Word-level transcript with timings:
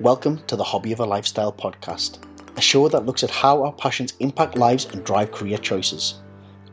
Welcome 0.00 0.42
to 0.46 0.56
the 0.56 0.64
Hobby 0.64 0.92
of 0.92 1.00
a 1.00 1.04
Lifestyle 1.04 1.52
podcast, 1.52 2.20
a 2.56 2.60
show 2.62 2.88
that 2.88 3.04
looks 3.04 3.22
at 3.22 3.28
how 3.28 3.62
our 3.62 3.72
passions 3.74 4.14
impact 4.20 4.56
lives 4.56 4.86
and 4.86 5.04
drive 5.04 5.30
career 5.30 5.58
choices. 5.58 6.22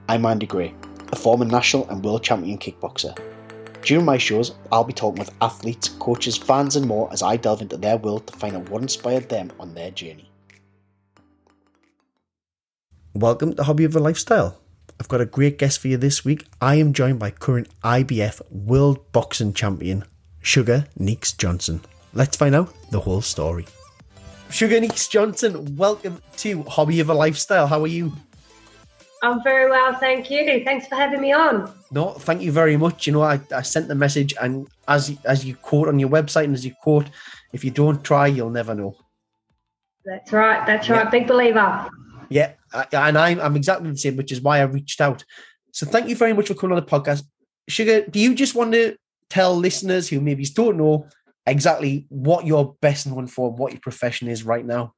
I'm 0.08 0.26
Andy 0.26 0.46
Gray, 0.46 0.74
a 1.12 1.16
former 1.18 1.44
national 1.44 1.90
and 1.90 2.02
world 2.06 2.24
champion 2.24 2.58
kickboxer. 2.58 3.20
During 3.82 4.06
my 4.06 4.18
shows, 4.18 4.56
I'll 4.72 4.86
be 4.86 4.94
talking 4.94 5.20
with 5.20 5.34
athletes, 5.42 5.90
coaches, 5.90 6.38
fans, 6.38 6.78
and 6.78 6.88
more 6.88 7.12
as 7.12 7.22
I 7.22 7.36
delve 7.36 7.62
into 7.62 7.76
their 7.76 7.98
world 7.98 8.28
to 8.28 8.38
find 8.38 8.56
out 8.56 8.70
what 8.70 8.82
inspired 8.82 9.28
them 9.28 9.52
on 9.60 9.74
their 9.74 9.92
journey. 9.92 10.32
Welcome 13.14 13.56
to 13.56 13.64
Hobby 13.64 13.84
of 13.84 13.94
a 13.98 14.00
Lifestyle. 14.00 14.58
I've 15.02 15.10
got 15.10 15.20
a 15.20 15.26
great 15.26 15.58
guest 15.58 15.80
for 15.80 15.90
you 15.90 15.98
this 15.98 16.24
week. 16.24 16.46
I 16.62 16.76
am 16.76 16.94
joined 16.94 17.20
by 17.20 17.32
current 17.32 17.68
IBF 17.84 18.42
World 18.50 19.12
Boxing 19.12 19.52
Champion, 19.54 20.06
Sugar 20.42 20.86
Neekz 20.98 21.38
Johnson. 21.38 21.82
Let's 22.14 22.38
find 22.38 22.56
out 22.56 22.74
the 22.92 23.00
whole 23.00 23.22
story. 23.22 23.66
Sugar 24.50 24.80
Neekz 24.80 25.10
Johnson, 25.10 25.76
welcome 25.76 26.22
to 26.38 26.64
Hobby 26.64 27.00
of 27.00 27.10
a 27.10 27.14
Lifestyle. 27.14 27.68
How 27.68 27.82
are 27.84 27.88
you? 27.88 28.14
I'm 29.24 29.44
very 29.44 29.70
well, 29.70 29.94
thank 29.96 30.30
you. 30.30 30.64
Thanks 30.64 30.88
for 30.88 30.96
having 30.96 31.22
me 31.22 31.34
on. 31.34 31.72
No, 31.92 32.12
thank 32.12 32.42
you 32.42 32.52
very 32.52 32.78
much. 32.78 33.08
You 33.08 33.14
know, 33.14 33.24
I, 33.24 33.40
I 33.54 33.62
sent 33.62 33.88
the 33.88 33.96
message, 33.96 34.34
and 34.40 34.68
as 34.88 35.18
as 35.26 35.44
you 35.44 35.56
quote 35.56 35.88
on 35.88 36.00
your 36.00 36.10
website, 36.10 36.46
and 36.46 36.54
as 36.54 36.66
you 36.66 36.74
quote, 36.82 37.10
if 37.52 37.64
you 37.64 37.72
don't 37.72 38.04
try, 38.04 38.28
you'll 38.28 38.50
never 38.50 38.76
know. 38.76 38.96
That's 40.06 40.32
right. 40.32 40.66
That's 40.66 40.90
right. 40.90 41.10
Big 41.10 41.28
believer. 41.28 41.90
Yeah, 42.30 42.54
and 42.92 43.18
I'm 43.18 43.40
I'm 43.40 43.56
exactly 43.56 43.90
the 43.90 43.98
same, 43.98 44.18
which 44.18 44.32
is 44.32 44.42
why 44.42 44.60
I 44.60 44.64
reached 44.64 45.02
out. 45.02 45.26
So 45.72 45.86
thank 45.86 46.08
you 46.10 46.16
very 46.16 46.34
much 46.34 46.48
for 46.48 46.54
coming 46.54 46.78
on 46.78 46.84
the 46.84 46.90
podcast, 46.90 47.24
Sugar. 47.68 48.06
Do 48.06 48.20
you 48.20 48.36
just 48.36 48.56
want 48.56 48.74
to 48.74 48.96
tell 49.30 49.56
listeners 49.56 50.08
who 50.08 50.22
maybe 50.22 50.46
don't 50.46 50.78
know 50.78 51.08
exactly 51.48 52.06
what 52.10 52.46
you're 52.46 52.76
best 52.82 53.08
known 53.08 53.28
for, 53.28 53.52
what 53.52 53.72
your 53.72 53.82
profession 53.82 54.28
is 54.28 54.44
right 54.44 54.66
now? 54.66 54.94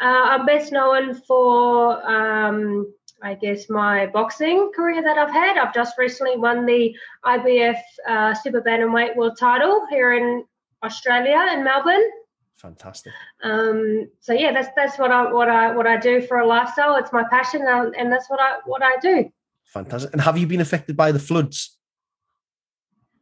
Uh, 0.00 0.26
I'm 0.32 0.46
best 0.46 0.72
known 0.72 1.14
for, 1.14 2.04
um, 2.10 2.92
I 3.22 3.34
guess, 3.34 3.70
my 3.70 4.06
boxing 4.06 4.72
career 4.74 5.02
that 5.02 5.16
I've 5.16 5.30
had. 5.30 5.56
I've 5.56 5.74
just 5.74 5.96
recently 5.98 6.36
won 6.36 6.66
the 6.66 6.96
IBF 7.24 7.78
uh, 8.08 8.34
Super 8.34 8.60
Bantamweight 8.60 9.16
World 9.16 9.38
Title 9.38 9.86
here 9.90 10.14
in 10.14 10.44
Australia 10.82 11.52
in 11.52 11.62
Melbourne. 11.62 12.10
Fantastic. 12.56 13.12
Um, 13.42 14.10
so 14.20 14.32
yeah, 14.32 14.52
that's 14.52 14.68
that's 14.74 14.98
what 14.98 15.10
I 15.10 15.30
what 15.30 15.48
I 15.48 15.74
what 15.74 15.86
I 15.86 15.98
do 15.98 16.22
for 16.22 16.38
a 16.38 16.46
lifestyle. 16.46 16.96
It's 16.96 17.12
my 17.12 17.24
passion, 17.30 17.62
and, 17.66 17.94
and 17.94 18.10
that's 18.10 18.30
what 18.30 18.40
I 18.40 18.58
what 18.64 18.82
I 18.82 18.96
do. 19.02 19.30
Fantastic. 19.66 20.12
And 20.12 20.20
have 20.22 20.38
you 20.38 20.46
been 20.46 20.60
affected 20.60 20.96
by 20.96 21.12
the 21.12 21.18
floods? 21.18 21.73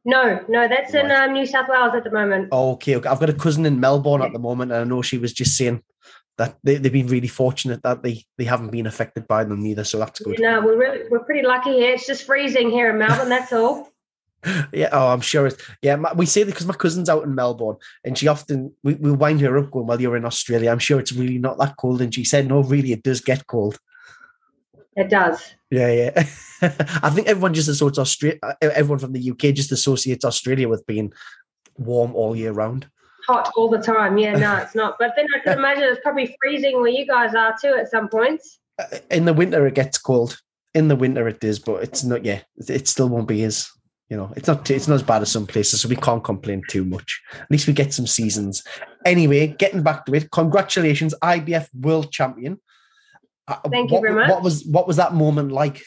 No, 0.05 0.45
no, 0.48 0.69
that's 0.69 0.95
right. 0.95 1.05
in 1.05 1.11
um, 1.11 1.33
New 1.33 1.47
South 1.47 1.69
Wales 1.69 1.92
at 1.95 2.05
the 2.05 2.11
moment. 2.11 2.53
Okay, 2.53 2.97
okay. 2.97 3.08
I've 3.08 3.20
got 3.20 3.31
a 3.31 3.34
cousin 3.34 3.67
in 3.67 3.78
Melbourne 3.78 4.22
at 4.22 4.33
the 4.33 4.39
moment, 4.39 4.72
and 4.72 4.81
I 4.81 4.84
know 4.84 5.03
she 5.03 5.19
was 5.19 5.33
just 5.33 5.56
saying 5.56 5.83
that 6.39 6.56
they, 6.64 6.77
they've 6.77 6.92
been 6.92 7.06
really 7.06 7.28
fortunate 7.28 7.83
that 7.83 8.03
they, 8.03 8.25
they 8.36 8.44
haven't 8.44 8.70
been 8.70 8.86
affected 8.86 9.28
by 9.28 9.44
them 9.44 9.64
either. 9.64 9.84
So 9.84 9.98
that's 9.98 10.19
good. 10.20 10.41
No, 10.41 10.61
we're 10.61 10.78
really, 10.78 11.09
we're 11.09 11.25
pretty 11.25 11.47
lucky 11.47 11.72
here. 11.72 11.94
It's 11.94 12.06
just 12.06 12.25
freezing 12.25 12.70
here 12.70 12.91
in 12.91 12.98
Melbourne. 12.98 13.28
That's 13.28 13.53
all. 13.53 13.92
yeah, 14.72 14.89
oh, 14.91 15.09
I'm 15.09 15.20
sure 15.20 15.47
it's 15.47 15.62
yeah. 15.83 15.97
We 16.14 16.27
say 16.27 16.42
that 16.42 16.50
because 16.50 16.66
my 16.66 16.75
cousin's 16.75 17.09
out 17.09 17.22
in 17.22 17.34
Melbourne, 17.34 17.77
and 18.03 18.19
she 18.19 18.27
often 18.27 18.75
we, 18.83 18.94
we 18.94 19.12
wind 19.12 19.41
her 19.41 19.56
up 19.56 19.70
going, 19.70 19.87
"Well, 19.87 20.00
you're 20.00 20.16
in 20.16 20.25
Australia. 20.25 20.72
I'm 20.72 20.81
sure 20.81 20.98
it's 20.98 21.12
really 21.12 21.39
not 21.39 21.59
that 21.59 21.77
cold." 21.77 22.03
And 22.03 22.12
she 22.12 22.25
said, 22.25 22.48
"No, 22.48 22.61
really, 22.61 22.91
it 22.91 23.05
does 23.05 23.20
get 23.20 23.47
cold." 23.47 23.78
It 24.97 25.09
does. 25.09 25.55
Yeah, 25.71 25.91
yeah. 25.91 26.11
I 27.03 27.11
think 27.11 27.27
everyone 27.27 27.55
just 27.55 27.69
associates 27.69 27.98
Australia. 27.98 28.39
Everyone 28.61 28.99
from 28.99 29.12
the 29.12 29.31
UK 29.31 29.55
just 29.55 29.73
associates 29.73 30.25
Australia 30.25 30.69
with 30.69 30.87
being 30.87 31.12
warm 31.79 32.15
all 32.15 32.37
year 32.37 32.53
round. 32.53 32.89
Hot 33.27 33.51
all 33.57 33.71
the 33.71 33.79
time. 33.79 34.19
Yeah, 34.19 34.37
no, 34.37 34.57
it's 34.57 34.75
not. 34.75 34.97
But 34.99 35.12
then 35.17 35.27
I 35.34 35.39
can 35.39 35.59
imagine 35.59 35.84
it's 35.84 36.01
probably 36.03 36.37
freezing 36.43 36.81
where 36.81 36.91
you 36.91 37.07
guys 37.07 37.34
are 37.34 37.55
too 37.61 37.75
at 37.79 37.91
some 37.91 38.09
points. 38.09 38.59
Uh, 38.78 38.99
in 39.11 39.25
the 39.25 39.33
winter, 39.33 39.66
it 39.66 39.75
gets 39.75 39.99
cold. 39.99 40.39
In 40.75 40.89
the 40.89 40.97
winter, 40.97 41.28
it 41.28 41.43
is, 41.43 41.59
but 41.59 41.83
it's 41.83 42.05
not. 42.05 42.25
Yeah, 42.25 42.41
it 42.56 42.89
still 42.89 43.09
won't 43.09 43.28
be 43.28 43.43
as 43.45 43.71
you 44.09 44.16
know. 44.16 44.33
It's 44.37 44.49
not. 44.49 44.71
It's 44.71 44.89
not 44.89 44.97
as 44.97 45.03
bad 45.03 45.22
as 45.22 45.31
some 45.31 45.47
places, 45.47 45.81
so 45.81 45.89
we 45.89 45.97
can't 45.97 46.25
complain 46.25 46.62
too 46.69 46.84
much. 46.84 47.22
At 47.33 47.50
least 47.50 47.66
we 47.66 47.72
get 47.72 47.95
some 47.95 48.06
seasons. 48.06 48.62
Anyway, 49.05 49.49
getting 49.59 49.83
back 49.83 50.06
to 50.06 50.15
it. 50.15 50.31
Congratulations, 50.31 51.15
IBF 51.22 51.69
World 51.81 52.11
Champion. 52.11 52.59
Uh, 53.53 53.69
Thank 53.69 53.91
what, 53.91 53.99
you 53.99 54.09
very 54.09 54.15
much. 54.15 54.31
What 54.31 54.43
was 54.43 54.65
what 54.65 54.87
was 54.87 54.97
that 54.97 55.15
moment 55.15 55.53
like 55.53 55.83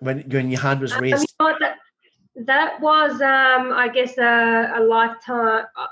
when 0.00 0.20
when 0.30 0.50
your 0.50 0.60
hand 0.60 0.80
was 0.80 0.94
raised? 0.96 1.32
Um, 1.40 1.54
that, 1.60 1.76
that, 2.46 2.80
was, 2.80 3.12
um, 3.20 3.72
I 3.72 3.88
guess, 3.92 4.18
a, 4.18 4.72
a 4.76 4.80
lifetime. 4.80 5.64
Uh, 5.76 5.86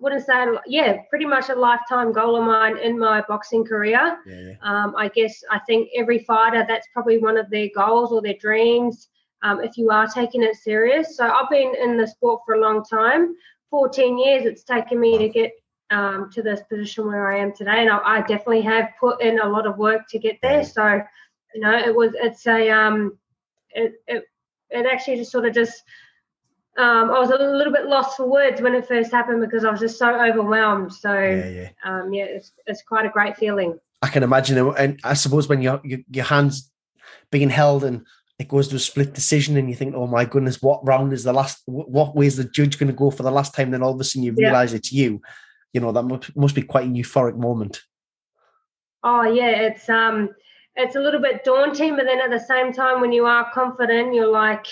wouldn't 0.00 0.24
say, 0.24 0.46
yeah, 0.66 0.98
pretty 1.10 1.24
much 1.24 1.48
a 1.48 1.54
lifetime 1.54 2.12
goal 2.12 2.36
of 2.36 2.44
mine 2.44 2.78
in 2.78 2.98
my 2.98 3.20
boxing 3.26 3.64
career. 3.64 4.18
Yeah, 4.26 4.34
yeah. 4.34 4.54
Um, 4.62 4.94
I 4.96 5.08
guess 5.08 5.42
I 5.50 5.58
think 5.60 5.88
every 5.96 6.20
fighter 6.20 6.64
that's 6.68 6.86
probably 6.92 7.18
one 7.18 7.36
of 7.36 7.50
their 7.50 7.68
goals 7.74 8.12
or 8.12 8.22
their 8.22 8.36
dreams. 8.40 9.08
Um, 9.42 9.60
if 9.60 9.76
you 9.76 9.90
are 9.90 10.06
taking 10.06 10.42
it 10.42 10.56
serious, 10.56 11.16
so 11.16 11.28
I've 11.28 11.50
been 11.50 11.74
in 11.80 11.96
the 11.96 12.06
sport 12.06 12.42
for 12.44 12.54
a 12.54 12.60
long 12.60 12.84
time, 12.84 13.34
14 13.70 14.18
years. 14.18 14.46
It's 14.46 14.64
taken 14.64 15.00
me 15.00 15.18
to 15.18 15.28
get 15.28 15.52
um, 15.90 16.30
to 16.32 16.42
this 16.42 16.60
position 16.68 17.06
where 17.06 17.30
I 17.30 17.38
am 17.38 17.52
today, 17.52 17.80
and 17.80 17.90
I, 17.90 17.98
I, 17.98 18.20
definitely 18.20 18.62
have 18.62 18.90
put 19.00 19.22
in 19.22 19.38
a 19.40 19.48
lot 19.48 19.66
of 19.66 19.78
work 19.78 20.02
to 20.10 20.18
get 20.18 20.38
there. 20.42 20.64
So, 20.64 21.00
you 21.54 21.60
know, 21.60 21.76
it 21.76 21.94
was 21.94 22.12
it's 22.14 22.46
a 22.46 22.70
um, 22.70 23.18
it 23.70 23.94
it 24.06 24.24
it 24.70 24.86
actually 24.86 25.16
just 25.16 25.32
sort 25.32 25.46
of 25.46 25.54
just 25.54 25.82
um, 26.76 27.10
I 27.10 27.18
was 27.18 27.30
a 27.30 27.36
little 27.36 27.72
bit 27.72 27.86
lost 27.86 28.16
for 28.16 28.28
words 28.28 28.60
when 28.60 28.74
it 28.74 28.86
first 28.86 29.10
happened 29.10 29.40
because 29.40 29.64
I 29.64 29.70
was 29.70 29.80
just 29.80 29.98
so 29.98 30.08
overwhelmed. 30.08 30.92
So, 30.92 31.12
yeah, 31.12 31.48
yeah, 31.48 31.68
um, 31.84 32.12
yeah 32.12 32.24
it's 32.24 32.52
it's 32.66 32.82
quite 32.82 33.06
a 33.06 33.10
great 33.10 33.36
feeling. 33.36 33.78
I 34.02 34.08
can 34.08 34.22
imagine, 34.22 34.58
and 34.76 35.00
I 35.02 35.14
suppose 35.14 35.48
when 35.48 35.62
your 35.62 35.80
your, 35.84 36.00
your 36.10 36.24
hands 36.24 36.70
being 37.30 37.50
held 37.50 37.84
and 37.84 38.06
it 38.38 38.48
goes 38.48 38.68
to 38.68 38.76
a 38.76 38.78
split 38.78 39.14
decision 39.14 39.56
and 39.56 39.68
you 39.68 39.74
think, 39.74 39.94
oh 39.96 40.06
my 40.06 40.24
goodness, 40.24 40.62
what 40.62 40.86
round 40.86 41.12
is 41.12 41.24
the 41.24 41.32
last? 41.32 41.62
What 41.66 42.14
way 42.14 42.26
is 42.26 42.36
the 42.36 42.44
judge 42.44 42.78
going 42.78 42.92
to 42.92 42.96
go 42.96 43.10
for 43.10 43.22
the 43.22 43.32
last 43.32 43.54
time? 43.54 43.70
Then 43.70 43.82
all 43.82 43.94
of 43.94 44.00
a 44.00 44.04
sudden 44.04 44.22
you 44.22 44.34
realize 44.34 44.72
yeah. 44.72 44.76
it's 44.76 44.92
you 44.92 45.22
you 45.72 45.80
know 45.80 45.92
that 45.92 46.32
must 46.34 46.54
be 46.54 46.62
quite 46.62 46.86
a 46.86 46.90
euphoric 46.90 47.36
moment. 47.36 47.82
Oh 49.02 49.22
yeah 49.22 49.50
it's 49.50 49.88
um 49.88 50.30
it's 50.76 50.96
a 50.96 51.00
little 51.00 51.20
bit 51.20 51.44
daunting 51.44 51.96
but 51.96 52.04
then 52.04 52.20
at 52.20 52.30
the 52.30 52.40
same 52.40 52.72
time 52.72 53.00
when 53.00 53.12
you 53.12 53.26
are 53.26 53.50
confident 53.52 54.14
you're 54.14 54.30
like 54.30 54.66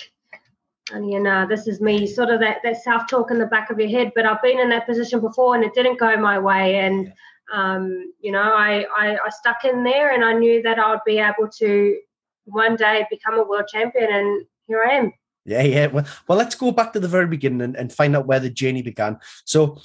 and 0.93 1.11
you 1.11 1.21
know 1.21 1.47
this 1.49 1.67
is 1.67 1.81
me 1.81 2.07
sort 2.07 2.31
of 2.31 2.41
that, 2.41 2.59
that 2.63 2.83
self-talk 2.83 3.31
in 3.31 3.39
the 3.39 3.47
back 3.47 3.71
of 3.71 3.79
your 3.79 3.89
head. 3.89 4.13
But 4.15 4.27
i've 4.27 4.43
been 4.43 4.59
in 4.59 4.69
that 4.71 4.87
position 4.87 5.21
before 5.21 5.55
and 5.55 5.65
it 5.65 5.75
didn't 5.75 5.99
go 5.99 6.17
my 6.17 6.39
way 6.39 6.77
and 6.79 7.13
um, 7.53 8.13
you 8.21 8.33
know 8.33 8.43
I, 8.43 8.87
I, 8.97 9.17
I 9.17 9.29
stuck 9.31 9.65
in 9.65 9.85
there 9.85 10.13
and 10.13 10.25
i 10.25 10.33
knew 10.33 10.63
that 10.63 10.81
i'd 10.81 10.99
be 11.07 11.19
able 11.19 11.49
to 11.59 11.97
one 12.45 12.75
day 12.75 13.07
become 13.09 13.39
a 13.39 13.45
world 13.45 13.69
champion 13.69 14.13
and 14.13 14.47
here 14.67 14.85
i 14.89 14.95
am. 14.95 15.13
Yeah 15.45 15.63
yeah 15.63 15.87
well, 15.87 16.05
well 16.27 16.39
let's 16.39 16.57
go 16.57 16.73
back 16.73 16.93
to 16.93 17.01
the 17.01 17.09
very 17.09 17.27
beginning 17.27 17.61
and, 17.61 17.77
and 17.77 17.93
find 17.93 18.17
out 18.17 18.27
where 18.27 18.41
the 18.41 18.51
journey 18.51 18.83
began. 18.83 19.19
So 19.45 19.81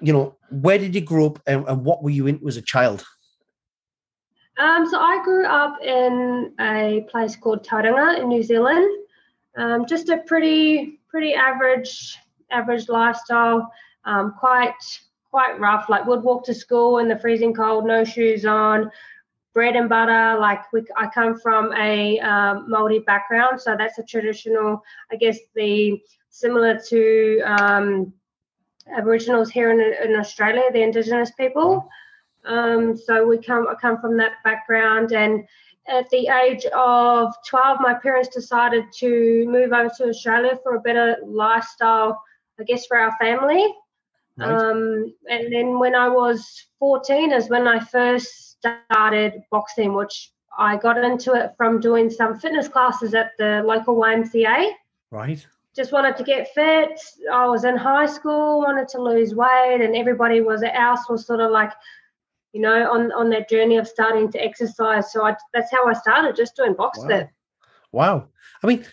you 0.00 0.12
know, 0.12 0.36
where 0.50 0.78
did 0.78 0.94
you 0.94 1.00
grow 1.00 1.26
up 1.26 1.42
and, 1.46 1.66
and 1.68 1.84
what 1.84 2.02
were 2.02 2.10
you 2.10 2.26
into 2.26 2.48
as 2.48 2.56
a 2.56 2.62
child? 2.62 3.04
Um, 4.58 4.86
so 4.88 4.98
I 4.98 5.22
grew 5.24 5.46
up 5.46 5.80
in 5.82 6.52
a 6.60 7.06
place 7.10 7.36
called 7.36 7.64
Tauranga 7.64 8.20
in 8.20 8.28
New 8.28 8.42
Zealand. 8.42 8.86
Um, 9.56 9.86
just 9.86 10.08
a 10.08 10.18
pretty 10.18 11.00
pretty 11.08 11.34
average 11.34 12.18
average 12.50 12.88
lifestyle. 12.88 13.70
Um, 14.04 14.34
quite 14.38 14.74
quite 15.30 15.58
rough. 15.58 15.88
Like 15.88 16.06
would 16.06 16.22
walk 16.22 16.44
to 16.44 16.54
school 16.54 16.98
in 16.98 17.08
the 17.08 17.18
freezing 17.18 17.54
cold, 17.54 17.86
no 17.86 18.04
shoes 18.04 18.44
on, 18.44 18.90
bread 19.54 19.76
and 19.76 19.88
butter. 19.88 20.38
Like 20.38 20.70
we, 20.72 20.82
I 20.96 21.08
come 21.08 21.38
from 21.38 21.72
a 21.74 22.18
um, 22.20 22.66
background, 23.06 23.60
so 23.60 23.76
that's 23.76 23.98
a 23.98 24.02
traditional. 24.02 24.82
I 25.10 25.16
guess 25.16 25.38
the 25.54 26.00
similar 26.28 26.78
to 26.88 27.40
um, 27.40 28.12
Aboriginals 28.86 29.50
here 29.50 29.70
in, 29.70 29.80
in 29.80 30.16
Australia, 30.16 30.62
the 30.72 30.82
Indigenous 30.82 31.30
people. 31.32 31.88
Um, 32.44 32.96
so 32.96 33.26
we 33.26 33.38
come 33.38 33.66
I 33.68 33.74
come 33.74 34.00
from 34.00 34.16
that 34.16 34.32
background, 34.44 35.12
and 35.12 35.44
at 35.88 36.08
the 36.10 36.28
age 36.28 36.64
of 36.66 37.34
12, 37.46 37.78
my 37.80 37.94
parents 37.94 38.28
decided 38.28 38.84
to 38.98 39.46
move 39.48 39.72
over 39.72 39.90
to 39.98 40.08
Australia 40.08 40.58
for 40.62 40.76
a 40.76 40.80
better 40.80 41.16
lifestyle, 41.24 42.22
I 42.58 42.64
guess, 42.64 42.86
for 42.86 42.96
our 42.96 43.16
family. 43.18 43.74
Right. 44.36 44.48
Um, 44.48 45.14
and 45.28 45.52
then 45.52 45.78
when 45.78 45.94
I 45.94 46.08
was 46.08 46.66
14 46.78 47.32
is 47.32 47.48
when 47.48 47.66
I 47.66 47.80
first 47.80 48.58
started 48.58 49.42
boxing, 49.50 49.94
which 49.94 50.32
I 50.56 50.76
got 50.76 51.02
into 51.02 51.32
it 51.34 51.52
from 51.56 51.80
doing 51.80 52.10
some 52.10 52.38
fitness 52.38 52.68
classes 52.68 53.14
at 53.14 53.32
the 53.38 53.62
local 53.64 53.96
YMCA. 53.96 54.72
Right 55.10 55.46
just 55.76 55.92
wanted 55.92 56.16
to 56.16 56.24
get 56.24 56.52
fit. 56.54 57.00
I 57.32 57.46
was 57.46 57.64
in 57.64 57.76
high 57.76 58.06
school, 58.06 58.60
wanted 58.60 58.88
to 58.88 59.02
lose 59.02 59.34
weight, 59.34 59.80
and 59.80 59.94
everybody 59.94 60.40
was 60.40 60.62
else 60.62 61.08
was 61.08 61.26
sort 61.26 61.40
of 61.40 61.50
like, 61.50 61.72
you 62.52 62.60
know, 62.60 62.90
on 62.90 63.12
on 63.12 63.30
that 63.30 63.48
journey 63.48 63.76
of 63.76 63.86
starting 63.86 64.30
to 64.32 64.44
exercise. 64.44 65.12
So 65.12 65.24
I, 65.24 65.36
that's 65.54 65.70
how 65.70 65.86
I 65.86 65.92
started, 65.92 66.36
just 66.36 66.56
doing 66.56 66.74
box 66.74 66.98
wow. 66.98 67.08
fit. 67.08 67.28
Wow. 67.92 68.28
I 68.62 68.66
mean, 68.66 68.84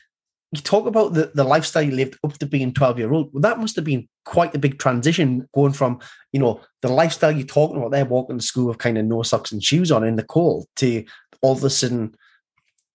you 0.52 0.62
talk 0.62 0.86
about 0.86 1.14
the, 1.14 1.32
the 1.34 1.44
lifestyle 1.44 1.84
you 1.84 1.92
lived 1.92 2.18
up 2.24 2.34
to 2.38 2.46
being 2.46 2.74
12 2.74 3.00
year 3.00 3.12
old. 3.12 3.34
Well, 3.34 3.42
that 3.42 3.60
must 3.60 3.76
have 3.76 3.86
been 3.86 4.08
quite 4.24 4.56
a 4.56 4.60
big 4.60 4.80
transition 4.80 5.48
going 5.54 5.74
from, 5.74 6.00
you 6.32 6.40
know, 6.40 6.62
the 6.82 6.88
lifestyle 6.88 7.32
you're 7.32 7.46
talking 7.46 7.78
about 7.78 7.92
there, 7.92 8.06
walking 8.06 8.38
to 8.38 8.44
school 8.44 8.68
with 8.68 8.78
kind 8.78 8.98
of 8.98 9.06
no 9.06 9.24
socks 9.24 9.52
and 9.52 9.64
shoes 9.64 9.92
on 9.92 10.04
in 10.04 10.16
the 10.16 10.24
cold 10.24 10.68
to 10.78 11.04
all 11.42 11.54
of 11.54 11.64
a 11.64 11.70
sudden 11.70 12.16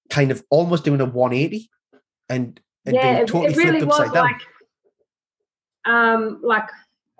kind 0.08 0.31
of 0.31 0.43
almost 0.50 0.84
doing 0.84 1.00
a 1.00 1.05
180 1.05 1.69
and, 2.29 2.61
and 2.87 2.94
yeah, 2.94 3.14
being 3.14 3.26
totally 3.26 3.46
it, 3.46 3.52
it 3.52 3.56
really 3.56 3.84
was 3.84 4.11
down. 4.12 4.25
like, 4.25 4.40
um, 5.84 6.40
like, 6.43 6.69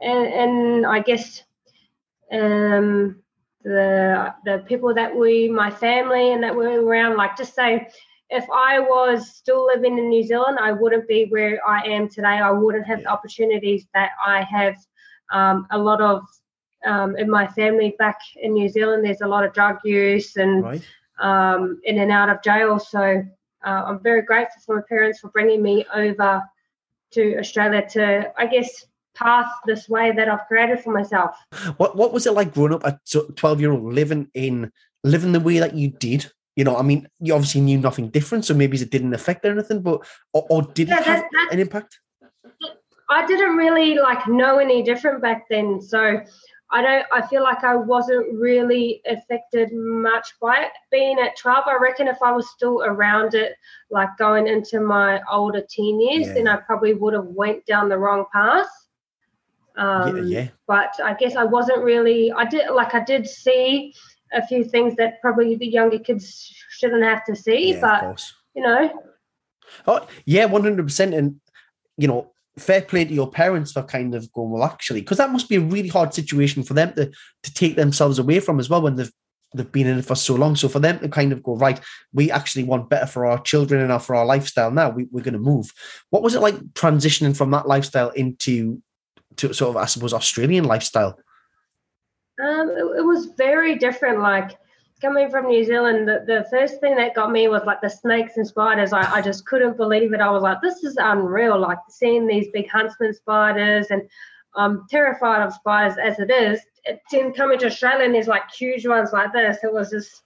and, 0.01 0.27
and 0.27 0.87
I 0.87 1.01
guess, 1.01 1.43
um, 2.33 3.23
the 3.65 4.35
the 4.45 4.65
people 4.67 4.93
that 4.93 5.15
we 5.15 5.49
my 5.49 5.71
family 5.71 6.33
and 6.33 6.43
that 6.43 6.53
were 6.53 6.85
around 6.85 7.17
like 7.17 7.37
just 7.37 7.55
say 7.55 7.89
if 8.33 8.45
I 8.51 8.81
was 8.81 9.29
still 9.29 9.67
living 9.67 9.99
in 9.99 10.09
New 10.09 10.25
Zealand, 10.25 10.59
I 10.59 10.73
wouldn't 10.73 11.07
be 11.07 11.27
where 11.27 11.61
I 11.69 11.83
am 11.83 12.09
today. 12.09 12.39
I 12.41 12.51
wouldn't 12.51 12.87
have 12.87 13.01
the 13.01 13.07
opportunities 13.07 13.87
that 13.93 14.13
I 14.27 14.43
have. 14.43 14.75
Um, 15.31 15.67
a 15.71 15.79
lot 15.79 16.01
of 16.01 16.23
um, 16.87 17.15
in 17.17 17.31
my 17.31 17.47
family 17.47 17.95
back 17.99 18.19
in 18.37 18.55
New 18.55 18.71
Zealand, 18.71 19.05
there's 19.05 19.21
a 19.21 19.27
lot 19.27 19.45
of 19.45 19.53
drug 19.53 19.77
use 19.85 20.37
and 20.37 20.63
right. 20.63 20.83
um, 21.21 21.79
in 21.85 21.99
and 21.99 22.11
out 22.11 22.31
of 22.31 22.43
jail. 22.43 22.79
So 22.79 23.23
uh, 23.65 23.83
I'm 23.87 24.01
very 24.01 24.23
grateful 24.23 24.63
for 24.65 24.77
my 24.77 24.83
parents 24.89 25.21
for 25.21 25.29
bringing 25.29 25.63
me 25.63 25.85
over 25.95 26.43
to 27.13 27.39
Australia 27.39 27.87
to, 27.91 28.33
I 28.37 28.47
guess, 28.47 28.87
path 29.15 29.51
this 29.67 29.89
way 29.89 30.13
that 30.13 30.29
I've 30.29 30.47
created 30.47 30.81
for 30.81 30.93
myself. 30.93 31.37
What 31.77 31.97
What 31.97 32.13
was 32.13 32.27
it 32.27 32.33
like 32.33 32.55
growing 32.55 32.75
up 32.75 32.85
at 32.85 33.01
12 33.37 33.61
year 33.61 33.73
old, 33.73 33.93
living 33.93 34.29
in 34.35 34.73
living 35.05 35.33
the 35.33 35.41
way 35.41 35.59
that 35.59 35.75
you 35.75 35.89
did? 35.89 36.31
You 36.57 36.65
know, 36.65 36.77
I 36.77 36.83
mean, 36.83 37.09
you 37.19 37.35
obviously 37.35 37.63
knew 37.63 37.79
nothing 37.79 38.11
different, 38.11 38.45
so 38.45 38.55
maybe 38.55 38.79
it 38.79 38.91
didn't 38.91 39.15
affect 39.15 39.45
anything, 39.45 39.81
but 39.81 40.07
or, 40.33 40.47
or 40.51 40.63
did 40.63 40.89
yeah, 40.89 41.01
it 41.01 41.05
have 41.05 41.25
an 41.51 41.61
impact? 41.61 41.99
I 43.11 43.27
didn't 43.27 43.57
really 43.57 43.95
like 43.95 44.27
know 44.27 44.59
any 44.59 44.83
different 44.83 45.23
back 45.23 45.45
then, 45.49 45.81
so 45.81 46.21
I 46.73 46.81
don't. 46.81 47.05
I 47.13 47.27
feel 47.27 47.43
like 47.43 47.65
I 47.65 47.77
wasn't 47.77 48.33
really 48.33 49.03
affected 49.07 49.73
much 49.75 50.33
by 50.41 50.57
it. 50.57 50.73
Being 50.91 51.19
at 51.19 51.37
twelve, 51.37 51.65
I 51.67 51.77
reckon 51.77 52.09
if 52.09 52.17
I 52.23 52.33
was 52.33 52.51
still 52.51 52.83
around 52.83 53.35
it, 53.35 53.57
like 53.91 54.09
going 54.19 54.47
into 54.47 54.81
my 54.81 55.21
older 55.31 55.63
teen 55.69 56.01
years, 56.01 56.29
yeah. 56.29 56.35
then 56.35 56.49
I 56.49 56.57
probably 56.57 56.95
would 56.95 57.13
have 57.13 57.27
went 57.27 57.67
down 57.67 57.91
the 57.91 57.99
wrong 57.99 58.25
path. 58.33 58.69
Um, 59.77 60.17
yeah, 60.17 60.23
yeah. 60.23 60.49
But 60.67 60.95
I 61.05 61.15
guess 61.15 61.37
I 61.37 61.45
wasn't 61.45 61.85
really. 61.85 62.33
I 62.33 62.47
did 62.47 62.71
like 62.71 62.95
I 62.95 63.05
did 63.05 63.29
see 63.29 63.95
a 64.33 64.47
few 64.47 64.65
things 64.65 64.97
that 64.97 65.21
probably 65.21 65.57
the 65.57 65.67
younger 65.67 65.99
kids 65.99 66.55
shouldn't 66.71 67.05
have 67.05 67.25
to 67.27 67.37
see. 67.37 67.75
Yeah, 67.75 67.81
but 67.81 68.25
you 68.55 68.63
know, 68.63 69.03
oh 69.87 70.07
yeah, 70.25 70.47
one 70.47 70.63
hundred 70.63 70.87
percent. 70.87 71.13
And 71.13 71.39
you 71.99 72.09
know, 72.09 72.32
fair 72.59 72.83
play 72.83 73.05
to 73.05 73.15
your 73.15 73.31
parents 73.31 73.73
for 73.73 73.83
kind 73.83 74.15
of 74.15 74.31
going 74.33 74.51
well, 74.51 74.65
actually, 74.65 75.01
because 75.01 75.19
that 75.19 75.33
must 75.33 75.49
be 75.49 75.57
a 75.57 75.61
really 75.61 75.89
hard 75.89 76.13
situation 76.15 76.63
for 76.63 76.75
them 76.75 76.93
to 76.95 77.11
to 77.43 77.55
take 77.55 77.77
themselves 77.77 78.19
away 78.19 78.41
from 78.41 78.61
as 78.61 78.69
well 78.69 78.83
when 78.83 78.97
they've 78.97 79.13
they've 79.55 79.73
been 79.73 79.87
in 79.87 79.99
it 79.99 80.05
for 80.05 80.15
so 80.15 80.35
long. 80.35 80.57
So 80.57 80.69
for 80.69 80.79
them 80.79 80.99
to 81.01 81.09
kind 81.09 81.33
of 81.33 81.43
go 81.43 81.57
right, 81.57 81.81
we 82.13 82.31
actually 82.31 82.65
want 82.65 82.89
better 82.91 83.07
for 83.07 83.27
our 83.27 83.41
children 83.41 83.91
and 83.91 84.03
for 84.03 84.15
our 84.15 84.25
lifestyle 84.25 84.71
now. 84.71 84.91
We, 84.91 85.05
we're 85.11 85.25
going 85.25 85.35
to 85.35 85.41
move. 85.41 85.73
What 86.11 86.23
was 86.23 86.35
it 86.35 86.41
like 86.41 86.57
transitioning 86.75 87.37
from 87.37 87.51
that 87.51 87.69
lifestyle 87.69 88.11
into 88.11 88.83
to 89.37 89.53
sort 89.53 89.71
of 89.71 89.77
I 89.77 89.87
suppose 89.87 90.13
Australian 90.13 90.65
lifestyle? 90.65 91.19
Um, 92.43 92.71
it, 92.71 92.99
it, 92.99 93.05
was 93.05 93.27
very 93.37 93.77
different. 93.77 94.21
Like 94.21 94.57
coming 95.03 95.29
from 95.29 95.49
New 95.49 95.65
Zealand, 95.65 96.09
the, 96.09 96.25
the 96.27 96.47
first 96.51 96.81
thing 96.81 96.97
that 96.97 97.15
got 97.15 97.31
me 97.31 97.49
was 97.49 97.63
like 97.67 97.83
the 97.83 97.91
snakes 97.91 98.39
and 98.39 98.47
spiders. 98.47 98.93
I, 98.93 99.17
I 99.17 99.21
just 99.21 99.45
couldn't 99.45 99.77
believe 99.77 100.15
it. 100.15 100.21
I 100.21 100.31
was 100.31 100.43
like, 100.43 100.63
this 100.63 100.83
is 100.83 100.97
unreal. 100.99 101.59
Like 101.59 101.79
seeing 101.91 102.27
these 102.27 102.49
big 102.53 102.71
huntsman 102.71 103.13
spiders, 103.13 103.89
and 103.91 104.09
I'm 104.55 104.87
terrified 104.89 105.43
of 105.43 105.53
spiders 105.53 105.99
as 106.03 106.19
it 106.19 106.31
is. 106.31 106.61
Then 107.11 107.33
coming 107.33 107.59
to 107.59 107.67
Australia 107.67 108.07
and 108.07 108.15
there's 108.15 108.29
like 108.29 108.51
huge 108.51 108.87
ones 108.87 109.13
like 109.13 109.33
this. 109.33 109.59
It 109.63 109.73
was 109.73 109.91
just 109.91 110.23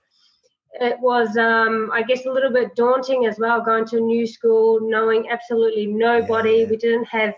it 0.79 1.01
was 1.01 1.39
um, 1.39 1.91
i 1.95 2.03
guess 2.03 2.27
a 2.27 2.31
little 2.31 2.53
bit 2.53 2.77
daunting 2.77 3.25
as 3.25 3.39
well 3.39 3.63
going 3.63 3.87
to 3.87 3.97
a 3.97 4.01
new 4.01 4.27
school 4.27 4.79
knowing 4.83 5.27
absolutely 5.31 5.87
nobody 5.87 6.59
yeah. 6.59 6.67
we 6.67 6.77
didn't 6.77 7.07
have 7.07 7.33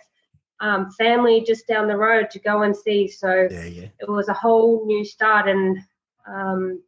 um, 0.60 0.90
family 0.92 1.44
just 1.46 1.66
down 1.66 1.88
the 1.88 1.96
road 1.96 2.30
to 2.30 2.38
go 2.38 2.62
and 2.62 2.76
see. 2.76 3.08
So 3.08 3.48
yeah, 3.50 3.64
yeah. 3.64 3.86
it 4.00 4.08
was 4.08 4.28
a 4.28 4.34
whole 4.34 4.84
new 4.86 5.04
start, 5.04 5.48
and 5.48 5.78
um, 6.26 6.82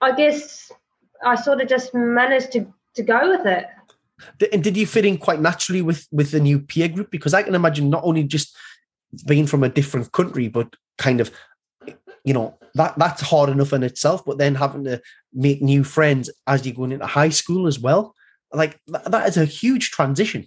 I 0.00 0.14
guess 0.14 0.70
I 1.24 1.34
sort 1.34 1.60
of 1.60 1.68
just 1.68 1.94
managed 1.94 2.52
to 2.52 2.72
to 2.94 3.02
go 3.02 3.30
with 3.30 3.46
it. 3.46 3.66
And 4.52 4.64
did 4.64 4.76
you 4.76 4.86
fit 4.86 5.04
in 5.04 5.18
quite 5.18 5.40
naturally 5.40 5.82
with 5.82 6.06
with 6.10 6.30
the 6.30 6.40
new 6.40 6.58
peer 6.58 6.88
group? 6.88 7.10
Because 7.10 7.34
I 7.34 7.42
can 7.42 7.54
imagine 7.54 7.90
not 7.90 8.04
only 8.04 8.24
just 8.24 8.56
being 9.26 9.46
from 9.46 9.62
a 9.62 9.68
different 9.68 10.12
country, 10.12 10.48
but 10.48 10.74
kind 10.98 11.20
of 11.20 11.30
you 12.24 12.34
know 12.34 12.58
that 12.74 12.98
that's 12.98 13.22
hard 13.22 13.50
enough 13.50 13.72
in 13.72 13.82
itself. 13.82 14.24
But 14.24 14.38
then 14.38 14.54
having 14.54 14.84
to 14.84 15.00
make 15.32 15.62
new 15.62 15.84
friends 15.84 16.30
as 16.46 16.66
you're 16.66 16.74
going 16.74 16.92
into 16.92 17.06
high 17.06 17.28
school 17.28 17.66
as 17.66 17.78
well, 17.78 18.14
like 18.52 18.78
that 18.86 19.28
is 19.28 19.36
a 19.36 19.44
huge 19.44 19.90
transition. 19.90 20.46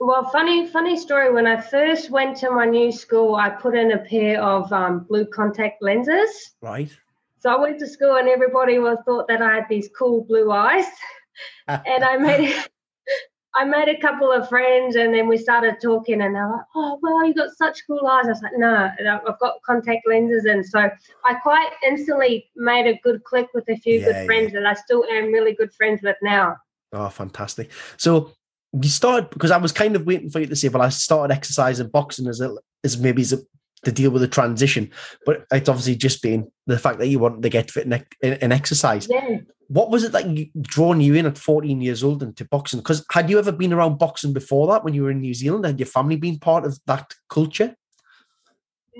Well, 0.00 0.30
funny, 0.30 0.68
funny 0.68 0.96
story. 0.96 1.32
When 1.32 1.46
I 1.46 1.60
first 1.60 2.08
went 2.08 2.36
to 2.38 2.50
my 2.52 2.66
new 2.66 2.92
school, 2.92 3.34
I 3.34 3.50
put 3.50 3.76
in 3.76 3.90
a 3.90 3.98
pair 3.98 4.40
of 4.40 4.72
um, 4.72 5.00
blue 5.00 5.26
contact 5.26 5.82
lenses. 5.82 6.54
Right. 6.62 6.96
So 7.40 7.50
I 7.50 7.60
went 7.60 7.78
to 7.80 7.86
school, 7.86 8.16
and 8.16 8.28
everybody 8.28 8.78
was 8.78 8.98
thought 9.04 9.28
that 9.28 9.42
I 9.42 9.56
had 9.56 9.66
these 9.68 9.88
cool 9.96 10.24
blue 10.24 10.50
eyes, 10.50 10.86
and 11.68 12.04
I 12.04 12.16
made. 12.16 12.54
I 13.54 13.64
made 13.64 13.88
a 13.88 13.98
couple 13.98 14.30
of 14.30 14.48
friends, 14.48 14.94
and 14.94 15.12
then 15.12 15.26
we 15.26 15.36
started 15.36 15.76
talking, 15.82 16.20
and 16.20 16.34
they're 16.34 16.48
like, 16.48 16.66
"Oh, 16.76 16.98
well, 17.02 17.26
you 17.26 17.34
got 17.34 17.50
such 17.56 17.80
cool 17.86 18.06
eyes." 18.06 18.26
I 18.26 18.28
was 18.28 18.42
like, 18.42 18.52
"No, 18.56 18.90
I've 19.26 19.38
got 19.40 19.62
contact 19.64 20.06
lenses," 20.06 20.44
and 20.44 20.64
so 20.64 20.88
I 21.24 21.34
quite 21.42 21.70
instantly 21.84 22.50
made 22.56 22.86
a 22.86 23.00
good 23.02 23.24
click 23.24 23.48
with 23.54 23.68
a 23.68 23.76
few 23.76 23.98
yeah, 23.98 24.04
good 24.04 24.26
friends, 24.26 24.52
yeah. 24.52 24.58
and 24.58 24.68
I 24.68 24.74
still 24.74 25.04
am 25.10 25.32
really 25.32 25.54
good 25.54 25.72
friends 25.72 26.02
with 26.02 26.16
now. 26.22 26.56
Oh, 26.92 27.08
fantastic! 27.08 27.70
So 27.96 28.32
you 28.72 28.88
started 28.88 29.30
because 29.30 29.50
I 29.50 29.56
was 29.56 29.72
kind 29.72 29.96
of 29.96 30.06
waiting 30.06 30.30
for 30.30 30.40
you 30.40 30.46
to 30.46 30.56
say, 30.56 30.68
well, 30.68 30.82
I 30.82 30.90
started 30.90 31.34
exercising 31.34 31.88
boxing 31.88 32.26
as 32.26 32.40
a, 32.40 32.54
as 32.84 32.98
maybe 32.98 33.22
as 33.22 33.32
a, 33.32 33.38
to 33.84 33.92
deal 33.92 34.10
with 34.10 34.22
the 34.22 34.28
transition, 34.28 34.90
but 35.24 35.44
it's 35.52 35.68
obviously 35.68 35.96
just 35.96 36.22
been 36.22 36.50
the 36.66 36.78
fact 36.78 36.98
that 36.98 37.08
you 37.08 37.18
wanted 37.18 37.42
to 37.42 37.48
get 37.48 37.70
fit 37.70 37.86
and, 37.86 38.52
exercise. 38.52 39.06
Yeah. 39.08 39.38
What 39.68 39.90
was 39.90 40.02
it 40.04 40.12
that 40.12 40.28
you, 40.28 40.46
drawn 40.60 41.00
you 41.00 41.14
in 41.14 41.26
at 41.26 41.36
14 41.36 41.80
years 41.80 42.02
old 42.02 42.22
into 42.22 42.44
boxing? 42.46 42.80
Because 42.80 43.04
had 43.12 43.28
you 43.28 43.38
ever 43.38 43.52
been 43.52 43.72
around 43.72 43.98
boxing 43.98 44.32
before 44.32 44.66
that 44.68 44.82
when 44.82 44.94
you 44.94 45.02
were 45.02 45.10
in 45.10 45.20
New 45.20 45.34
Zealand? 45.34 45.66
Had 45.66 45.78
your 45.78 45.86
family 45.86 46.16
been 46.16 46.38
part 46.38 46.64
of 46.64 46.78
that 46.86 47.12
culture? 47.28 47.76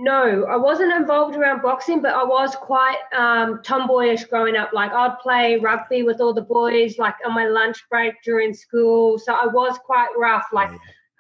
No, 0.01 0.45
I 0.45 0.55
wasn't 0.55 0.93
involved 0.93 1.35
around 1.35 1.61
boxing, 1.61 2.01
but 2.01 2.15
I 2.15 2.23
was 2.23 2.55
quite 2.55 2.99
um, 3.17 3.61
tomboyish 3.65 4.27
growing 4.27 4.55
up. 4.55 4.73
Like 4.73 4.93
I'd 4.93 5.19
play 5.19 5.57
rugby 5.57 6.05
with 6.05 6.21
all 6.21 6.33
the 6.33 6.43
boys, 6.43 6.99
like 6.99 7.17
on 7.27 7.35
my 7.35 7.49
lunch 7.49 7.79
break 7.91 8.15
during 8.23 8.55
school. 8.55 9.19
So 9.19 9.35
I 9.35 9.47
was 9.47 9.77
quite 9.85 10.11
rough. 10.17 10.47
Like 10.53 10.71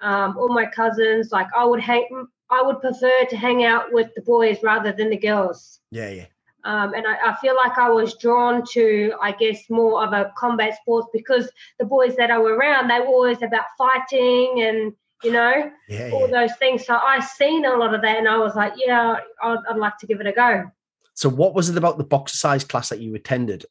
um, 0.00 0.38
all 0.38 0.48
my 0.50 0.64
cousins, 0.64 1.32
like 1.32 1.48
I 1.56 1.64
would 1.64 1.80
hang. 1.80 2.28
I 2.50 2.62
would 2.62 2.80
prefer 2.80 3.24
to 3.28 3.36
hang 3.36 3.64
out 3.64 3.92
with 3.92 4.14
the 4.14 4.22
boys 4.22 4.58
rather 4.62 4.92
than 4.92 5.10
the 5.10 5.16
girls. 5.16 5.80
Yeah, 5.90 6.10
yeah. 6.10 6.26
Um, 6.64 6.92
and 6.94 7.06
I, 7.06 7.30
I, 7.30 7.36
feel 7.36 7.54
like 7.54 7.78
I 7.78 7.88
was 7.88 8.16
drawn 8.16 8.64
to, 8.72 9.14
I 9.22 9.32
guess, 9.32 9.70
more 9.70 10.04
of 10.04 10.12
a 10.12 10.32
combat 10.36 10.76
sports 10.76 11.08
because 11.12 11.50
the 11.78 11.84
boys 11.84 12.16
that 12.16 12.30
I 12.30 12.38
were 12.38 12.56
around, 12.56 12.88
they 12.88 12.98
were 12.98 13.06
always 13.06 13.42
about 13.42 13.64
fighting 13.78 14.62
and 14.62 14.92
you 15.24 15.32
know, 15.32 15.70
yeah, 15.88 16.10
all 16.12 16.28
yeah. 16.28 16.40
those 16.40 16.56
things. 16.58 16.86
So 16.86 16.94
I 16.94 17.20
seen 17.20 17.64
a 17.64 17.76
lot 17.76 17.94
of 17.94 18.02
that, 18.02 18.18
and 18.18 18.28
I 18.28 18.38
was 18.38 18.54
like, 18.54 18.74
yeah, 18.76 19.16
I'd, 19.42 19.58
I'd 19.68 19.76
like 19.76 19.98
to 19.98 20.06
give 20.06 20.20
it 20.20 20.26
a 20.26 20.32
go. 20.32 20.70
So, 21.14 21.28
what 21.28 21.54
was 21.54 21.68
it 21.68 21.76
about 21.76 21.98
the 21.98 22.04
boxercise 22.04 22.64
class 22.64 22.88
that 22.90 23.00
you 23.00 23.14
attended 23.14 23.64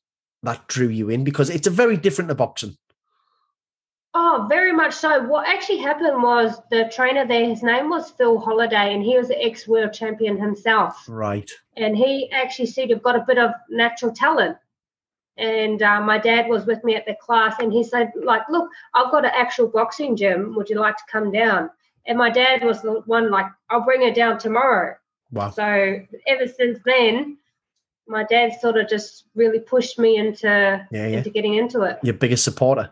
that 0.44 0.68
drew 0.68 0.90
you 0.90 1.10
in? 1.10 1.24
Because 1.24 1.50
it's 1.50 1.68
a 1.68 1.72
very 1.72 1.96
different 1.96 2.30
to 2.30 2.36
boxing. 2.36 2.78
Oh, 4.14 4.46
very 4.50 4.74
much 4.74 4.94
so. 4.94 5.24
What 5.24 5.48
actually 5.48 5.78
happened 5.78 6.24
was 6.24 6.60
the 6.72 6.90
trainer 6.94 7.28
there, 7.28 7.46
his 7.46 7.62
name 7.62 7.90
was 7.90 8.10
Phil 8.12 8.40
Holiday, 8.40 8.94
and 8.94 9.04
he 9.04 9.18
was 9.18 9.30
an 9.30 9.38
ex 9.40 9.68
world 9.68 9.94
champion 9.94 10.38
himself. 10.38 11.06
Right. 11.08 11.50
And 11.76 11.96
he 11.96 12.32
actually 12.32 12.68
said 12.68 12.90
you've 12.90 13.04
got 13.04 13.16
a 13.16 13.26
bit 13.28 13.38
of 13.38 13.52
natural 13.70 14.12
talent 14.12 14.58
and 15.38 15.82
uh, 15.82 16.02
my 16.02 16.18
dad 16.18 16.48
was 16.48 16.66
with 16.66 16.84
me 16.84 16.96
at 16.96 17.06
the 17.06 17.16
class 17.22 17.56
and 17.60 17.72
he 17.72 17.84
said 17.84 18.12
like 18.24 18.42
look 18.50 18.70
i've 18.94 19.12
got 19.12 19.26
an 19.26 19.32
actual 19.36 19.68
boxing 19.68 20.16
gym 20.16 20.56
would 20.56 20.70
you 20.70 20.80
like 20.80 20.98
to 20.98 21.04
come 21.12 21.32
down 21.32 21.70
and 22.06 22.18
my 22.18 22.30
dad 22.30 22.64
was 22.64 22.82
the 22.82 23.02
one 23.06 23.30
like 23.30 23.46
i'll 23.70 23.82
bring 23.82 24.02
her 24.02 24.14
down 24.14 24.38
tomorrow 24.38 24.96
wow 25.32 25.50
so 25.50 26.00
ever 26.26 26.48
since 26.48 26.80
then 26.86 27.38
my 28.08 28.24
dad 28.24 28.52
sort 28.60 28.78
of 28.78 28.88
just 28.88 29.26
really 29.36 29.60
pushed 29.60 30.00
me 30.00 30.18
into 30.18 30.48
yeah, 30.48 30.88
yeah. 30.92 31.18
into 31.18 31.30
getting 31.30 31.56
into 31.56 31.82
it 31.82 32.00
your 32.04 32.14
biggest 32.14 32.44
supporter 32.44 32.90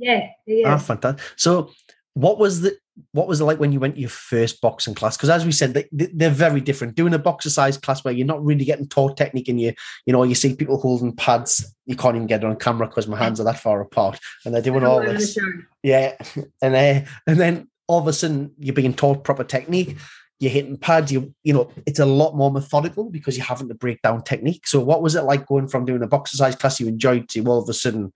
yeah 0.00 0.28
yeah 0.46 0.74
ah, 0.74 0.78
fantastic 0.78 1.24
so 1.36 1.70
what 2.14 2.38
was 2.38 2.62
the 2.62 2.76
what 3.12 3.28
was 3.28 3.40
it 3.40 3.44
like 3.44 3.58
when 3.58 3.72
you 3.72 3.80
went 3.80 3.94
to 3.94 4.00
your 4.00 4.10
first 4.10 4.60
boxing 4.60 4.94
class? 4.94 5.16
Because 5.16 5.30
as 5.30 5.44
we 5.44 5.52
said, 5.52 5.74
they, 5.74 5.86
they're 5.92 6.30
very 6.30 6.60
different. 6.60 6.94
Doing 6.94 7.14
a 7.14 7.18
boxercise 7.18 7.76
class 7.78 8.04
where 8.04 8.14
you're 8.14 8.26
not 8.26 8.44
really 8.44 8.64
getting 8.64 8.88
taught 8.88 9.16
technique 9.16 9.48
and 9.48 9.60
you, 9.60 9.72
you 10.06 10.12
know, 10.12 10.22
you 10.22 10.34
see 10.34 10.54
people 10.54 10.78
holding 10.78 11.14
pads, 11.14 11.74
you 11.86 11.96
can't 11.96 12.16
even 12.16 12.26
get 12.26 12.42
it 12.42 12.46
on 12.46 12.56
camera 12.56 12.86
because 12.86 13.08
my 13.08 13.18
hands 13.18 13.40
are 13.40 13.44
that 13.44 13.58
far 13.58 13.80
apart 13.80 14.18
and 14.44 14.54
they're 14.54 14.62
doing 14.62 14.84
all 14.84 15.02
this. 15.02 15.36
Yeah. 15.82 16.16
And, 16.62 16.74
uh, 16.74 17.08
and 17.26 17.40
then 17.40 17.68
all 17.86 18.00
of 18.00 18.06
a 18.06 18.12
sudden 18.12 18.52
you're 18.58 18.74
being 18.74 18.94
taught 18.94 19.24
proper 19.24 19.44
technique. 19.44 19.96
You're 20.38 20.52
hitting 20.52 20.76
pads, 20.76 21.12
you 21.12 21.34
you 21.42 21.52
know, 21.52 21.70
it's 21.86 21.98
a 21.98 22.06
lot 22.06 22.34
more 22.34 22.50
methodical 22.50 23.10
because 23.10 23.36
you're 23.36 23.46
having 23.46 23.68
to 23.68 23.74
break 23.74 24.00
down 24.02 24.22
technique. 24.22 24.66
So 24.66 24.80
what 24.80 25.02
was 25.02 25.14
it 25.14 25.24
like 25.24 25.46
going 25.46 25.68
from 25.68 25.84
doing 25.84 26.02
a 26.02 26.06
boxercise 26.06 26.56
class 26.56 26.80
you 26.80 26.88
enjoyed 26.88 27.28
to 27.30 27.44
all 27.46 27.62
of 27.62 27.68
a 27.68 27.74
sudden 27.74 28.12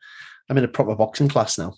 I'm 0.48 0.58
in 0.58 0.64
a 0.64 0.68
proper 0.68 0.94
boxing 0.94 1.28
class 1.28 1.58
now? 1.58 1.74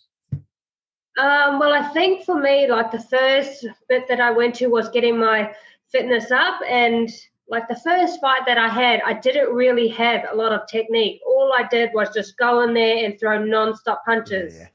Um, 1.19 1.59
well, 1.59 1.73
I 1.73 1.89
think 1.95 2.25
for 2.25 2.39
me, 2.39 2.67
like 2.67 2.91
the 2.91 3.01
first 3.01 3.67
bit 3.89 4.07
that 4.09 4.21
I 4.21 4.31
went 4.31 4.55
to 4.57 4.67
was 4.67 4.89
getting 4.91 5.19
my 5.19 5.53
fitness 5.91 6.31
up. 6.31 6.61
And 6.69 7.11
like 7.49 7.69
the 7.69 7.77
first 7.77 8.21
fight 8.21 8.43
that 8.47 8.59
I 8.59 8.69
had, 8.69 9.01
I 9.07 9.15
didn't 9.15 9.55
really 9.55 9.89
have 9.89 10.27
a 10.31 10.37
lot 10.37 10.53
of 10.53 10.69
technique. 10.69 11.21
All 11.27 11.55
I 11.57 11.67
did 11.69 11.91
was 11.95 12.11
just 12.13 12.37
go 12.37 12.63
in 12.63 12.75
there 12.75 13.05
and 13.05 13.19
throw 13.19 13.43
non-stop 13.43 14.05
punches. 14.05 14.57
Yeah. 14.59 14.69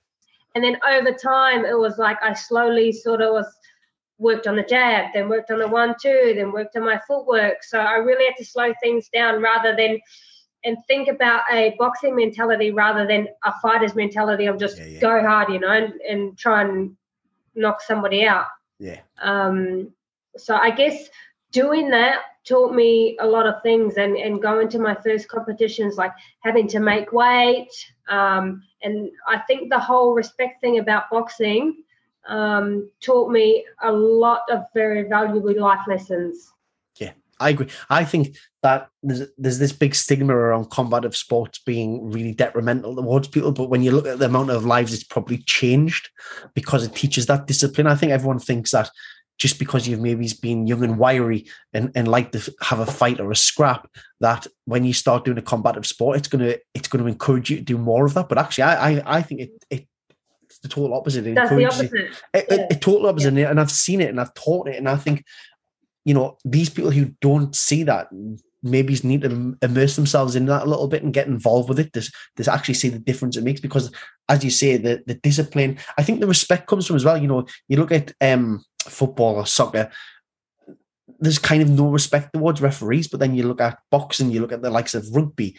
And 0.55 0.63
then 0.63 0.77
over 0.89 1.12
time, 1.12 1.63
it 1.65 1.77
was 1.77 1.98
like 1.98 2.17
I 2.24 2.33
slowly 2.33 2.91
sort 2.91 3.21
of 3.21 3.33
was 3.33 3.48
worked 4.17 4.48
on 4.48 4.55
the 4.55 4.63
jab, 4.63 5.12
then 5.13 5.29
worked 5.29 5.51
on 5.51 5.60
the 5.60 5.67
one, 5.67 5.95
two, 6.01 6.33
then 6.36 6.51
worked 6.51 6.75
on 6.75 6.86
my 6.86 7.00
footwork. 7.07 7.63
So 7.63 7.79
I 7.79 7.95
really 7.95 8.25
had 8.25 8.36
to 8.38 8.45
slow 8.45 8.74
things 8.81 9.10
down 9.13 9.41
rather 9.41 9.75
than 9.75 10.00
and 10.63 10.77
think 10.88 11.08
about 11.08 11.44
a 11.51 11.75
boxing 11.77 12.15
mentality 12.15 12.72
rather 12.72 13.08
than 13.08 13.27
a 13.44 13.53
fighter's 13.62 13.96
mentality 13.96 14.46
of 14.46 14.60
just 14.60 14.77
yeah, 14.77 14.86
yeah. 14.86 15.00
go 15.00 15.22
hard, 15.22 15.50
you 15.50 15.60
know, 15.60 15.72
and, 15.72 15.94
and, 16.01 16.38
try 16.38 16.62
and 16.62 16.96
knock 17.56 17.82
somebody 17.82 18.25
out. 18.25 18.48
Yeah. 18.80 19.00
Um, 19.22 19.91
so 20.38 20.56
I 20.56 20.72
guess 20.72 21.10
doing 21.51 21.89
that 21.89 22.22
taught 22.46 22.74
me 22.74 23.18
a 23.20 23.25
lot 23.25 23.48
of 23.48 23.62
things 23.62 23.98
and, 23.98 24.15
and 24.15 24.41
going 24.41 24.70
to 24.70 24.80
my 24.80 24.96
first 24.96 25.27
competitions, 25.27 25.98
like 25.98 26.13
having 26.39 26.68
to 26.68 26.80
make 26.80 27.12
weight. 27.12 27.72
Um, 28.10 28.63
and 28.82 29.12
I 29.27 29.39
think 29.39 29.70
the 29.70 29.80
whole 29.80 30.13
respect 30.13 30.62
thing 30.62 30.80
about 30.80 31.10
boxing 31.12 31.84
um, 32.27 32.89
taught 33.01 33.32
me 33.32 33.65
a 33.84 33.91
lot 33.91 34.41
of 34.50 34.63
very 34.74 35.03
valuable 35.03 35.60
life 35.60 35.86
lessons. 35.88 36.51
I 37.41 37.50
agree. 37.50 37.67
I 37.89 38.05
think 38.05 38.36
that 38.63 38.89
there's 39.01 39.24
there's 39.38 39.60
this 39.60 39.74
big 39.74 39.95
stigma 39.95 40.36
around 40.36 40.69
combative 40.69 41.15
sports 41.15 41.60
being 41.65 42.12
really 42.12 42.33
detrimental 42.33 42.95
towards 42.95 43.27
people. 43.27 43.51
But 43.51 43.69
when 43.69 43.81
you 43.81 43.91
look 43.91 44.07
at 44.07 44.19
the 44.19 44.25
amount 44.25 44.51
of 44.51 44.65
lives 44.65 44.93
it's 44.93 45.03
probably 45.03 45.39
changed 45.39 46.10
because 46.53 46.83
it 46.83 46.95
teaches 46.95 47.25
that 47.25 47.48
discipline. 47.48 47.88
I 47.88 47.95
think 47.95 48.12
everyone 48.12 48.39
thinks 48.39 48.71
that 48.71 48.89
just 49.38 49.57
because 49.57 49.88
you've 49.88 50.00
maybe 50.00 50.29
been 50.39 50.67
young 50.67 50.83
and 50.83 51.00
wiry 51.00 51.48
and, 51.74 51.91
and 51.95 52.07
like 52.07 52.31
to 52.31 52.53
have 52.62 52.77
a 52.77 52.86
fight 52.86 53.19
or 53.19 53.31
a 53.31 53.36
scrap, 53.36 53.89
that 54.19 54.45
when 54.65 54.86
you 54.86 54.93
start 54.93 55.25
doing 55.25 55.39
a 55.39 55.41
combative 55.41 55.88
sport, 55.88 56.17
it's 56.17 56.27
gonna 56.27 56.55
it's 56.75 56.88
gonna 56.88 57.07
encourage 57.07 57.50
you 57.50 57.57
to 57.57 57.63
do 57.63 57.77
more 57.77 58.05
of 58.05 58.13
that. 58.13 58.29
But 58.29 58.38
actually, 58.38 58.65
I 58.65 58.89
I, 58.91 59.17
I 59.17 59.21
think 59.24 59.41
it 59.41 59.51
it 59.71 59.88
it's 60.43 60.60
the 60.60 60.67
total 60.67 60.93
opposite. 60.95 61.25
It 61.25 61.36
That's 61.36 61.50
the 61.50 61.65
opposite. 61.65 61.93
It, 61.93 62.15
yeah. 62.33 62.41
it, 62.41 62.71
it, 62.71 62.81
total 62.81 63.07
opposite, 63.07 63.33
yeah. 63.33 63.50
and 63.50 63.60
I've 63.60 63.71
seen 63.71 64.01
it 64.01 64.10
and 64.10 64.19
I've 64.19 64.33
taught 64.33 64.67
it, 64.67 64.75
and 64.75 64.88
I 64.88 64.98
think 64.98 65.24
you 66.05 66.13
know, 66.13 66.38
these 66.43 66.70
people 66.70 66.91
who 66.91 67.13
don't 67.22 67.55
see 67.55 67.84
that 67.84 68.10
maybe 68.63 68.98
need 69.03 69.22
to 69.22 69.58
immerse 69.62 69.96
themselves 69.96 70.36
in 70.36 70.46
that 70.46 70.63
a 70.63 70.70
little 70.70 70.88
bit 70.88 71.03
and 71.03 71.13
get 71.13 71.27
involved 71.27 71.70
with 71.70 71.79
it. 71.79 71.93
This 71.93 72.12
this 72.36 72.48
actually 72.48 72.75
see 72.75 72.89
the 72.89 73.00
difference 73.00 73.38
it 73.38 73.43
makes 73.43 73.60
because, 73.60 73.91
as 74.29 74.43
you 74.43 74.50
say, 74.50 74.77
the 74.77 75.03
the 75.08 75.15
discipline. 75.15 75.77
I 75.98 76.03
think 76.03 76.20
the 76.20 76.27
respect 76.27 76.67
comes 76.67 76.88
from 76.88 76.96
as 76.96 77.05
well. 77.05 77.17
You 77.17 77.27
know, 77.27 77.46
you 77.67 77.77
look 77.77 77.91
at 77.91 78.13
um, 78.22 78.63
football 78.84 79.36
or 79.36 79.46
soccer. 79.46 79.89
There's 81.20 81.39
kind 81.39 81.62
of 81.62 81.70
no 81.70 81.88
respect 81.88 82.34
towards 82.34 82.62
referees, 82.62 83.08
but 83.08 83.20
then 83.20 83.36
you 83.36 83.48
look 83.48 83.62
at 83.62 83.77
boxing, 83.91 84.31
you 84.31 84.41
look 84.41 84.51
at 84.51 84.63
the 84.63 84.72
likes 84.72 84.96
of 84.96 85.08
rugby. 85.13 85.58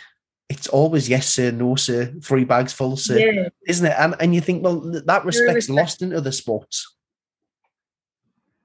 It's 0.49 0.67
always 0.67 1.09
yes 1.09 1.29
sir, 1.29 1.51
no 1.51 1.77
sir, 1.77 2.13
three 2.23 2.45
bags 2.45 2.73
full 2.73 2.97
sir, 2.97 3.19
yeah. 3.19 3.49
isn't 3.67 3.87
it? 3.87 3.95
And 3.99 4.17
and 4.21 4.35
you 4.35 4.41
think, 4.41 4.65
well, 4.65 4.81
that 4.81 5.25
respect's 5.25 5.69
respect. 5.69 5.77
lost 5.77 6.03
in 6.03 6.15
other 6.15 6.33
sports. 6.33 6.92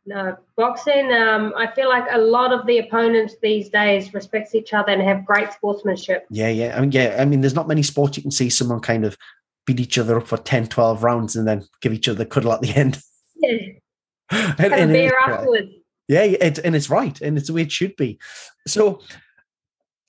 No, 0.07 0.37
boxing. 0.55 1.11
Um, 1.11 1.53
I 1.57 1.67
feel 1.67 1.89
like 1.89 2.05
a 2.09 2.17
lot 2.17 2.53
of 2.53 2.65
the 2.65 2.77
opponents 2.77 3.35
these 3.41 3.67
days 3.67 4.13
respects 4.13 4.55
each 4.55 4.73
other 4.73 4.89
and 4.89 5.01
have 5.01 5.25
great 5.25 5.51
sportsmanship. 5.51 6.25
Yeah, 6.29 6.47
yeah. 6.47 6.77
I 6.77 6.79
mean, 6.79 6.93
yeah. 6.93 7.17
I 7.19 7.25
mean, 7.25 7.41
there's 7.41 7.53
not 7.53 7.67
many 7.67 7.83
sports 7.83 8.15
you 8.15 8.23
can 8.23 8.31
see 8.31 8.49
someone 8.49 8.79
kind 8.79 9.03
of 9.03 9.17
beat 9.65 9.81
each 9.81 9.97
other 9.97 10.17
up 10.17 10.27
for 10.27 10.37
10, 10.37 10.67
12 10.67 11.03
rounds 11.03 11.35
and 11.35 11.45
then 11.45 11.67
give 11.81 11.91
each 11.91 12.07
other 12.07 12.23
a 12.23 12.25
cuddle 12.25 12.53
at 12.53 12.61
the 12.61 12.73
end. 12.73 13.01
Yeah. 13.35 13.57
and, 14.31 14.59
have 14.59 14.71
and 14.71 14.91
a 14.91 14.93
beer 14.93 15.13
afterwards. 15.27 15.71
Yeah, 16.07 16.23
it, 16.23 16.57
and 16.59 16.73
it's 16.73 16.89
right, 16.89 17.19
and 17.19 17.37
it's 17.37 17.47
the 17.47 17.53
way 17.53 17.63
it 17.63 17.71
should 17.73 17.97
be. 17.97 18.17
So, 18.65 19.01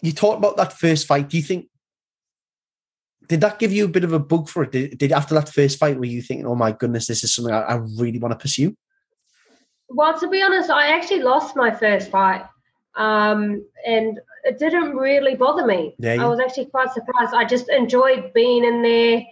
you 0.01 0.13
talked 0.13 0.39
about 0.39 0.57
that 0.59 0.79
first 0.79 1.09
fight. 1.09 1.29
Do 1.29 1.37
you 1.37 1.43
think 1.43 1.67
did 3.29 3.41
that 3.41 3.59
give 3.59 3.73
you 3.73 3.85
a 3.85 3.89
bit 3.89 4.05
of 4.05 4.13
a 4.13 4.21
bug 4.21 4.49
for 4.49 4.63
it? 4.63 4.71
Did, 4.71 4.97
did 4.97 5.13
after 5.13 5.35
that 5.35 5.49
first 5.49 5.77
fight, 5.77 5.99
were 5.99 6.05
you 6.05 6.23
thinking, 6.23 6.47
"Oh 6.47 6.55
my 6.55 6.71
goodness, 6.71 7.09
this 7.09 7.25
is 7.25 7.35
something 7.35 7.53
I, 7.53 7.63
I 7.63 7.75
really 7.97 8.21
want 8.21 8.31
to 8.31 8.39
pursue"? 8.39 8.77
Well, 9.89 10.19
to 10.19 10.29
be 10.29 10.43
honest, 10.43 10.71
I 10.71 10.89
actually 10.95 11.23
lost 11.23 11.57
my 11.57 11.71
first 11.71 12.11
fight, 12.11 12.45
um, 12.97 13.65
and 13.87 14.21
it 14.45 14.59
didn't 14.59 14.95
really 14.97 15.35
bother 15.35 15.67
me. 15.67 15.95
Yeah, 15.99 16.15
yeah. 16.15 16.25
I 16.25 16.29
was 16.29 16.41
actually 16.41 16.67
quite 16.67 16.93
surprised. 16.93 17.35
I 17.35 17.45
just 17.45 17.69
enjoyed 17.69 18.33
being 18.35 18.65
in 18.65 18.83
there, 18.83 19.25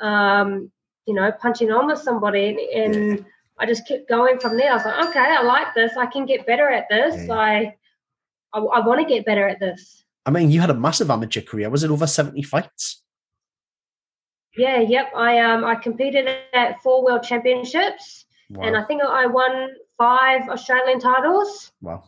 um, 0.00 0.70
you 1.06 1.14
know, 1.14 1.30
punching 1.32 1.70
on 1.70 1.86
with 1.86 2.00
somebody, 2.00 2.68
and, 2.74 2.94
and 2.94 3.18
yeah. 3.18 3.24
I 3.58 3.66
just 3.66 3.86
kept 3.86 4.08
going 4.08 4.38
from 4.38 4.56
there. 4.56 4.72
I 4.72 4.76
was 4.76 4.84
like, 4.84 5.08
okay, 5.08 5.20
I 5.20 5.42
like 5.42 5.74
this. 5.74 5.96
I 5.96 6.06
can 6.06 6.26
get 6.26 6.46
better 6.46 6.68
at 6.68 6.86
this. 6.90 7.30
I, 7.30 7.74
I, 8.52 8.58
I 8.58 8.80
want 8.86 9.00
to 9.00 9.06
get 9.06 9.24
better 9.24 9.46
at 9.46 9.60
this. 9.60 10.04
I 10.26 10.30
mean, 10.30 10.50
you 10.50 10.60
had 10.60 10.70
a 10.70 10.74
massive 10.74 11.10
amateur 11.10 11.40
career. 11.40 11.70
Was 11.70 11.84
it 11.84 11.90
over 11.90 12.06
seventy 12.06 12.42
fights? 12.42 13.02
Yeah, 14.56 14.80
yep. 14.80 15.12
I 15.14 15.38
um 15.38 15.64
I 15.64 15.76
competed 15.76 16.28
at 16.52 16.82
four 16.82 17.04
world 17.04 17.22
championships, 17.22 18.26
wow. 18.50 18.66
and 18.66 18.76
I 18.76 18.84
think 18.84 19.02
I 19.02 19.26
won 19.26 19.70
five 19.98 20.48
Australian 20.48 21.00
titles. 21.00 21.72
Wow, 21.80 22.04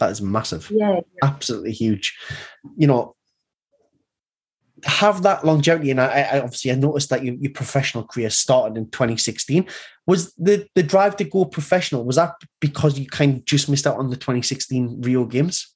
that 0.00 0.10
is 0.10 0.20
massive. 0.20 0.70
Yeah, 0.70 1.00
absolutely 1.22 1.72
huge. 1.72 2.16
You 2.76 2.86
know, 2.86 3.16
have 4.84 5.22
that 5.22 5.44
longevity, 5.44 5.90
and 5.90 6.00
I, 6.00 6.22
I 6.22 6.40
obviously 6.40 6.70
I 6.70 6.74
noticed 6.74 7.10
that 7.10 7.24
your, 7.24 7.34
your, 7.34 7.52
professional 7.52 8.04
career 8.04 8.30
started 8.30 8.76
in 8.76 8.90
2016. 8.90 9.66
Was 10.06 10.34
the 10.34 10.66
the 10.74 10.82
drive 10.82 11.16
to 11.16 11.24
go 11.24 11.44
professional 11.44 12.04
was 12.04 12.16
that 12.16 12.34
because 12.60 12.98
you 12.98 13.06
kind 13.06 13.36
of 13.36 13.44
just 13.44 13.68
missed 13.68 13.86
out 13.86 13.98
on 13.98 14.10
the 14.10 14.16
2016 14.16 15.00
Rio 15.00 15.24
Games? 15.24 15.74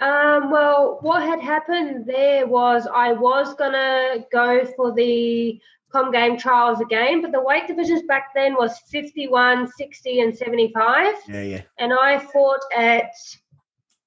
Um, 0.00 0.50
well, 0.50 0.98
what 1.02 1.22
had 1.22 1.40
happened 1.40 2.06
there 2.06 2.46
was 2.46 2.86
I 2.92 3.12
was 3.12 3.54
gonna 3.54 4.24
go 4.32 4.64
for 4.76 4.92
the 4.92 5.60
com 5.92 6.12
game 6.12 6.38
trials 6.38 6.80
again, 6.80 7.22
but 7.22 7.32
the 7.32 7.40
weight 7.40 7.66
divisions 7.66 8.02
back 8.02 8.34
then 8.34 8.54
was 8.54 8.78
51, 8.90 9.68
60, 9.72 10.20
and 10.20 10.36
75. 10.36 11.14
Yeah, 11.28 11.42
yeah. 11.42 11.62
And 11.78 11.92
I 11.92 12.18
fought 12.18 12.60
at 12.76 13.10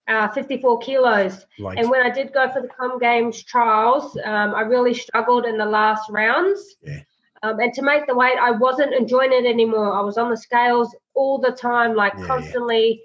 uh, 0.07 0.27
54 0.29 0.79
kilos. 0.79 1.45
Right. 1.59 1.77
And 1.77 1.89
when 1.89 2.01
I 2.01 2.09
did 2.09 2.33
go 2.33 2.51
for 2.51 2.61
the 2.61 2.67
com 2.67 2.99
games 2.99 3.43
trials, 3.43 4.17
um, 4.23 4.55
I 4.55 4.61
really 4.61 4.93
struggled 4.93 5.45
in 5.45 5.57
the 5.57 5.65
last 5.65 6.09
rounds. 6.09 6.75
Yeah. 6.81 7.01
Um, 7.41 7.59
and 7.59 7.73
to 7.73 7.81
make 7.81 8.07
the 8.07 8.15
weight, 8.15 8.37
I 8.39 8.51
wasn't 8.51 8.93
enjoying 8.93 9.33
it 9.33 9.45
anymore. 9.45 9.93
I 9.93 10.01
was 10.01 10.17
on 10.17 10.29
the 10.29 10.37
scales 10.37 10.95
all 11.13 11.39
the 11.39 11.51
time, 11.51 11.95
like 11.95 12.13
yeah, 12.17 12.25
constantly. 12.25 12.87
Yeah. 12.89 12.95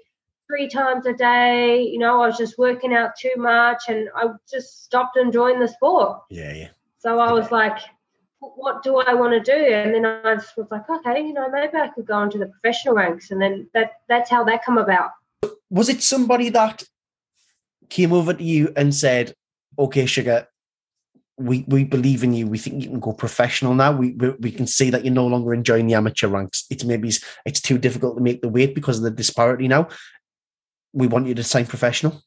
Three 0.47 0.67
times 0.67 1.05
a 1.05 1.13
day, 1.13 1.83
you 1.83 1.99
know, 1.99 2.23
I 2.23 2.25
was 2.25 2.35
just 2.35 2.57
working 2.57 2.91
out 2.91 3.11
too 3.15 3.33
much 3.37 3.83
and 3.87 4.09
I 4.15 4.29
just 4.49 4.83
stopped 4.83 5.15
enjoying 5.15 5.59
the 5.59 5.67
sport. 5.67 6.21
Yeah, 6.31 6.51
yeah. 6.53 6.69
So 6.97 7.19
I 7.19 7.31
was 7.31 7.51
like, 7.51 7.77
what 8.39 8.83
do 8.83 8.97
I 8.97 9.13
want 9.13 9.33
to 9.33 9.39
do? 9.39 9.65
And 9.65 9.93
then 9.93 10.05
I 10.05 10.35
just 10.35 10.55
was 10.57 10.67
like, 10.71 10.89
okay, 10.89 11.21
you 11.21 11.33
know, 11.33 11.49
maybe 11.49 11.75
I 11.75 11.89
could 11.89 12.05
go 12.05 12.21
into 12.21 12.37
the 12.37 12.47
professional 12.47 12.95
ranks, 12.95 13.31
and 13.31 13.41
then 13.41 13.69
that 13.73 13.93
that's 14.07 14.29
how 14.29 14.43
that 14.45 14.63
come 14.63 14.77
about. 14.77 15.11
Was 15.69 15.89
it 15.89 16.01
somebody 16.01 16.49
that 16.49 16.83
came 17.89 18.13
over 18.13 18.33
to 18.33 18.43
you 18.43 18.71
and 18.75 18.93
said, 18.93 19.33
"Okay, 19.77 20.05
sugar, 20.05 20.47
we 21.37 21.65
we 21.67 21.83
believe 21.83 22.23
in 22.23 22.33
you. 22.33 22.47
We 22.47 22.57
think 22.57 22.83
you 22.83 22.89
can 22.89 22.99
go 22.99 23.13
professional 23.13 23.73
now. 23.73 23.91
We 23.91 24.11
we, 24.11 24.29
we 24.39 24.51
can 24.51 24.67
see 24.67 24.89
that 24.89 25.03
you're 25.03 25.13
no 25.13 25.27
longer 25.27 25.53
enjoying 25.53 25.87
the 25.87 25.95
amateur 25.95 26.27
ranks. 26.27 26.65
It's 26.69 26.83
maybe 26.83 27.11
it's 27.45 27.61
too 27.61 27.77
difficult 27.77 28.17
to 28.17 28.23
make 28.23 28.41
the 28.41 28.49
weight 28.49 28.73
because 28.75 28.97
of 28.97 29.03
the 29.03 29.11
disparity 29.11 29.67
now. 29.67 29.89
We 30.93 31.07
want 31.07 31.27
you 31.27 31.35
to 31.35 31.43
sign 31.43 31.65
professional." 31.65 32.23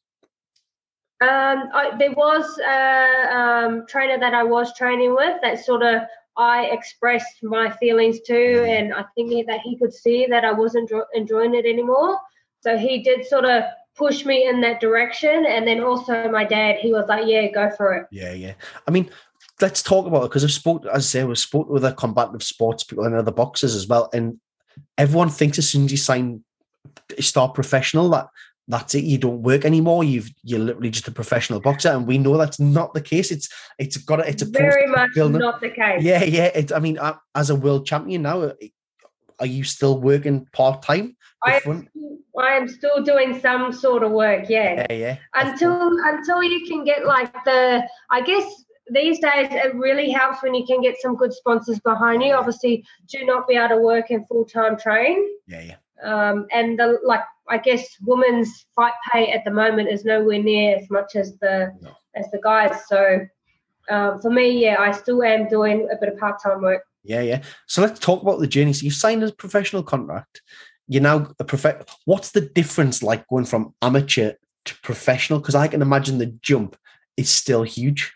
Um, 1.22 1.68
I, 1.72 1.92
there 1.98 2.10
was 2.12 2.58
a 2.58 3.36
um, 3.36 3.86
trainer 3.86 4.18
that 4.18 4.34
I 4.34 4.42
was 4.42 4.74
training 4.74 5.14
with 5.14 5.40
that 5.42 5.64
sort 5.64 5.84
of 5.84 6.02
I 6.36 6.64
expressed 6.64 7.44
my 7.44 7.70
feelings 7.70 8.20
to, 8.22 8.64
and 8.64 8.92
I 8.92 9.04
think 9.14 9.46
that 9.46 9.60
he 9.60 9.76
could 9.76 9.92
see 9.92 10.26
that 10.30 10.44
I 10.44 10.50
wasn't 10.50 10.90
enjoying 11.14 11.54
it 11.54 11.64
anymore. 11.64 12.18
So 12.60 12.76
he 12.76 13.02
did 13.04 13.24
sort 13.26 13.44
of 13.44 13.62
push 13.96 14.24
me 14.24 14.48
in 14.48 14.60
that 14.62 14.80
direction. 14.80 15.46
And 15.46 15.64
then 15.66 15.80
also 15.80 16.28
my 16.30 16.44
dad, 16.44 16.76
he 16.80 16.92
was 16.92 17.06
like, 17.08 17.26
"Yeah, 17.26 17.46
go 17.52 17.70
for 17.76 17.94
it." 17.94 18.06
Yeah, 18.10 18.32
yeah. 18.32 18.54
I 18.88 18.90
mean, 18.90 19.08
let's 19.60 19.82
talk 19.82 20.06
about 20.06 20.24
it 20.24 20.30
because 20.30 20.42
I've 20.42 20.50
spoke, 20.50 20.86
as 20.86 21.04
I 21.04 21.06
say, 21.06 21.24
we've 21.24 21.38
spoke 21.38 21.68
with 21.68 21.82
the 21.82 21.92
combative 21.92 22.42
sports 22.42 22.82
people 22.82 23.04
and 23.04 23.14
other 23.14 23.30
boxers 23.30 23.76
as 23.76 23.86
well, 23.86 24.08
and 24.12 24.40
everyone 24.98 25.28
thinks 25.28 25.58
as 25.58 25.68
soon 25.68 25.84
as 25.84 25.92
you 25.92 25.98
sign 25.98 26.42
start 27.20 27.54
professional 27.54 28.08
that 28.10 28.26
that's 28.68 28.94
it 28.94 29.04
you 29.04 29.18
don't 29.18 29.42
work 29.42 29.64
anymore 29.64 30.04
you've 30.04 30.30
you're 30.42 30.60
literally 30.60 30.90
just 30.90 31.08
a 31.08 31.12
professional 31.12 31.60
boxer 31.60 31.90
and 31.90 32.06
we 32.06 32.16
know 32.16 32.36
that's 32.36 32.60
not 32.60 32.94
the 32.94 33.00
case 33.00 33.30
it's 33.30 33.48
it's 33.78 33.96
got 33.96 34.20
a, 34.20 34.28
it's 34.28 34.42
a 34.42 34.46
very 34.46 34.86
much 34.86 35.10
not 35.16 35.60
the 35.60 35.70
case. 35.70 36.02
Yeah 36.02 36.22
yeah 36.22 36.46
it, 36.46 36.72
i 36.72 36.78
mean 36.78 36.98
as 37.34 37.50
a 37.50 37.56
world 37.56 37.86
champion 37.86 38.22
now 38.22 38.52
are 39.40 39.46
you 39.46 39.64
still 39.64 39.98
working 39.98 40.46
part-time 40.52 41.16
I 41.44 41.60
am, 41.66 41.88
I 42.38 42.52
am 42.52 42.68
still 42.68 43.02
doing 43.02 43.40
some 43.40 43.72
sort 43.72 44.04
of 44.04 44.12
work 44.12 44.48
yeah. 44.48 44.86
Yeah, 44.88 44.96
yeah. 44.96 45.16
until 45.34 45.90
until 46.04 46.42
you 46.42 46.66
can 46.66 46.84
get 46.84 47.04
like 47.04 47.32
the 47.44 47.86
i 48.10 48.20
guess 48.20 48.64
these 48.90 49.18
days 49.18 49.48
it 49.50 49.74
really 49.74 50.10
helps 50.10 50.42
when 50.42 50.54
you 50.54 50.66
can 50.66 50.80
get 50.80 50.96
some 51.00 51.16
good 51.16 51.32
sponsors 51.32 51.78
behind 51.80 52.22
you. 52.22 52.34
Obviously 52.34 52.84
do 53.08 53.24
not 53.24 53.46
be 53.48 53.54
able 53.54 53.76
to 53.76 53.78
work 53.78 54.10
in 54.10 54.24
full-time 54.26 54.76
train. 54.76 55.28
Yeah 55.46 55.60
yeah 55.60 55.76
um, 56.02 56.46
and 56.52 56.78
the 56.78 56.98
like 57.04 57.24
I 57.48 57.58
guess 57.58 57.84
women's 58.02 58.66
fight 58.74 58.94
pay 59.12 59.30
at 59.32 59.44
the 59.44 59.50
moment 59.50 59.88
is 59.88 60.04
nowhere 60.04 60.42
near 60.42 60.76
as 60.76 60.88
much 60.90 61.16
as 61.16 61.36
the 61.38 61.72
no. 61.80 61.90
as 62.14 62.30
the 62.30 62.40
guys. 62.42 62.76
So 62.88 63.26
um, 63.90 64.20
for 64.20 64.30
me, 64.30 64.62
yeah, 64.62 64.76
I 64.78 64.92
still 64.92 65.22
am 65.22 65.48
doing 65.48 65.88
a 65.90 65.96
bit 65.96 66.12
of 66.12 66.18
part 66.18 66.42
time 66.42 66.62
work. 66.62 66.82
Yeah, 67.04 67.20
yeah. 67.20 67.42
So 67.66 67.82
let's 67.82 67.98
talk 67.98 68.22
about 68.22 68.38
the 68.38 68.46
journey. 68.46 68.72
So 68.72 68.84
you 68.84 68.90
signed 68.90 69.22
a 69.22 69.32
professional 69.32 69.82
contract. 69.82 70.42
You're 70.86 71.02
now 71.02 71.32
a 71.38 71.44
prof. 71.44 71.66
What's 72.04 72.30
the 72.30 72.40
difference 72.40 73.02
like 73.02 73.26
going 73.28 73.44
from 73.44 73.74
amateur 73.82 74.32
to 74.66 74.80
professional? 74.82 75.40
Because 75.40 75.54
I 75.54 75.68
can 75.68 75.82
imagine 75.82 76.18
the 76.18 76.26
jump 76.42 76.76
is 77.16 77.28
still 77.28 77.62
huge. 77.62 78.12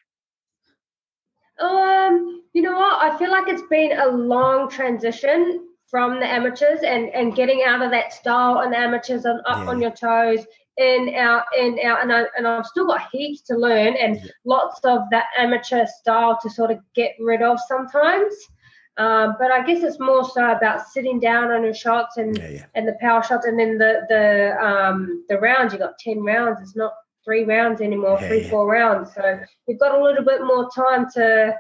Um, 1.61 2.43
you 2.53 2.63
know 2.63 2.77
what? 2.77 3.03
I 3.03 3.19
feel 3.19 3.31
like 3.31 3.49
it's 3.49 3.67
been 3.69 3.99
a 3.99 4.09
long 4.09 4.71
transition 4.71 5.67
from 5.89 6.21
the 6.21 6.27
amateurs 6.27 6.81
and 6.83 7.09
and 7.11 7.35
getting 7.35 7.63
out 7.65 7.83
of 7.83 7.91
that 7.91 8.13
style 8.13 8.61
and 8.61 8.73
the 8.73 8.79
amateurs 8.79 9.25
and 9.25 9.41
up 9.47 9.65
yeah. 9.65 9.71
on 9.71 9.81
your 9.81 9.91
toes 9.93 10.45
in 10.79 11.15
out 11.15 11.45
in 11.59 11.79
out 11.85 12.03
and, 12.03 12.13
I, 12.13 12.25
and 12.37 12.47
I've 12.47 12.67
still 12.67 12.87
got 12.87 13.09
heaps 13.11 13.41
to 13.43 13.57
learn 13.57 13.97
and 13.97 14.17
yeah. 14.17 14.31
lots 14.45 14.81
of 14.85 15.03
that 15.11 15.27
amateur 15.39 15.87
style 15.87 16.39
to 16.43 16.51
sort 16.51 16.71
of 16.71 16.79
get 16.95 17.13
rid 17.19 17.43
of 17.43 17.59
sometimes. 17.67 18.35
Um, 18.99 19.37
but 19.39 19.51
I 19.51 19.65
guess 19.65 19.83
it's 19.83 20.01
more 20.01 20.25
so 20.25 20.53
about 20.53 20.89
sitting 20.89 21.21
down 21.21 21.51
on 21.51 21.63
your 21.63 21.75
shots 21.75 22.17
and 22.17 22.37
yeah, 22.37 22.65
and 22.75 22.89
the 22.89 22.97
power 23.01 23.23
shots 23.23 23.47
and 23.47 23.59
then 23.59 23.79
the 23.79 24.07
the 24.09 24.67
um, 24.67 25.25
the 25.29 25.39
rounds. 25.39 25.73
You 25.73 25.79
got 25.79 25.99
10 25.99 26.23
rounds. 26.23 26.61
It's 26.63 26.77
not 26.77 26.95
three 27.25 27.45
rounds 27.45 27.81
anymore 27.81 28.19
three 28.21 28.49
four 28.49 28.67
rounds. 28.67 29.15
So 29.15 29.41
you've 29.67 29.81
got 29.81 29.99
a 29.99 30.03
little 30.03 30.25
bit 30.25 30.43
more 30.43 30.71
time 30.71 31.07
to 31.15 31.57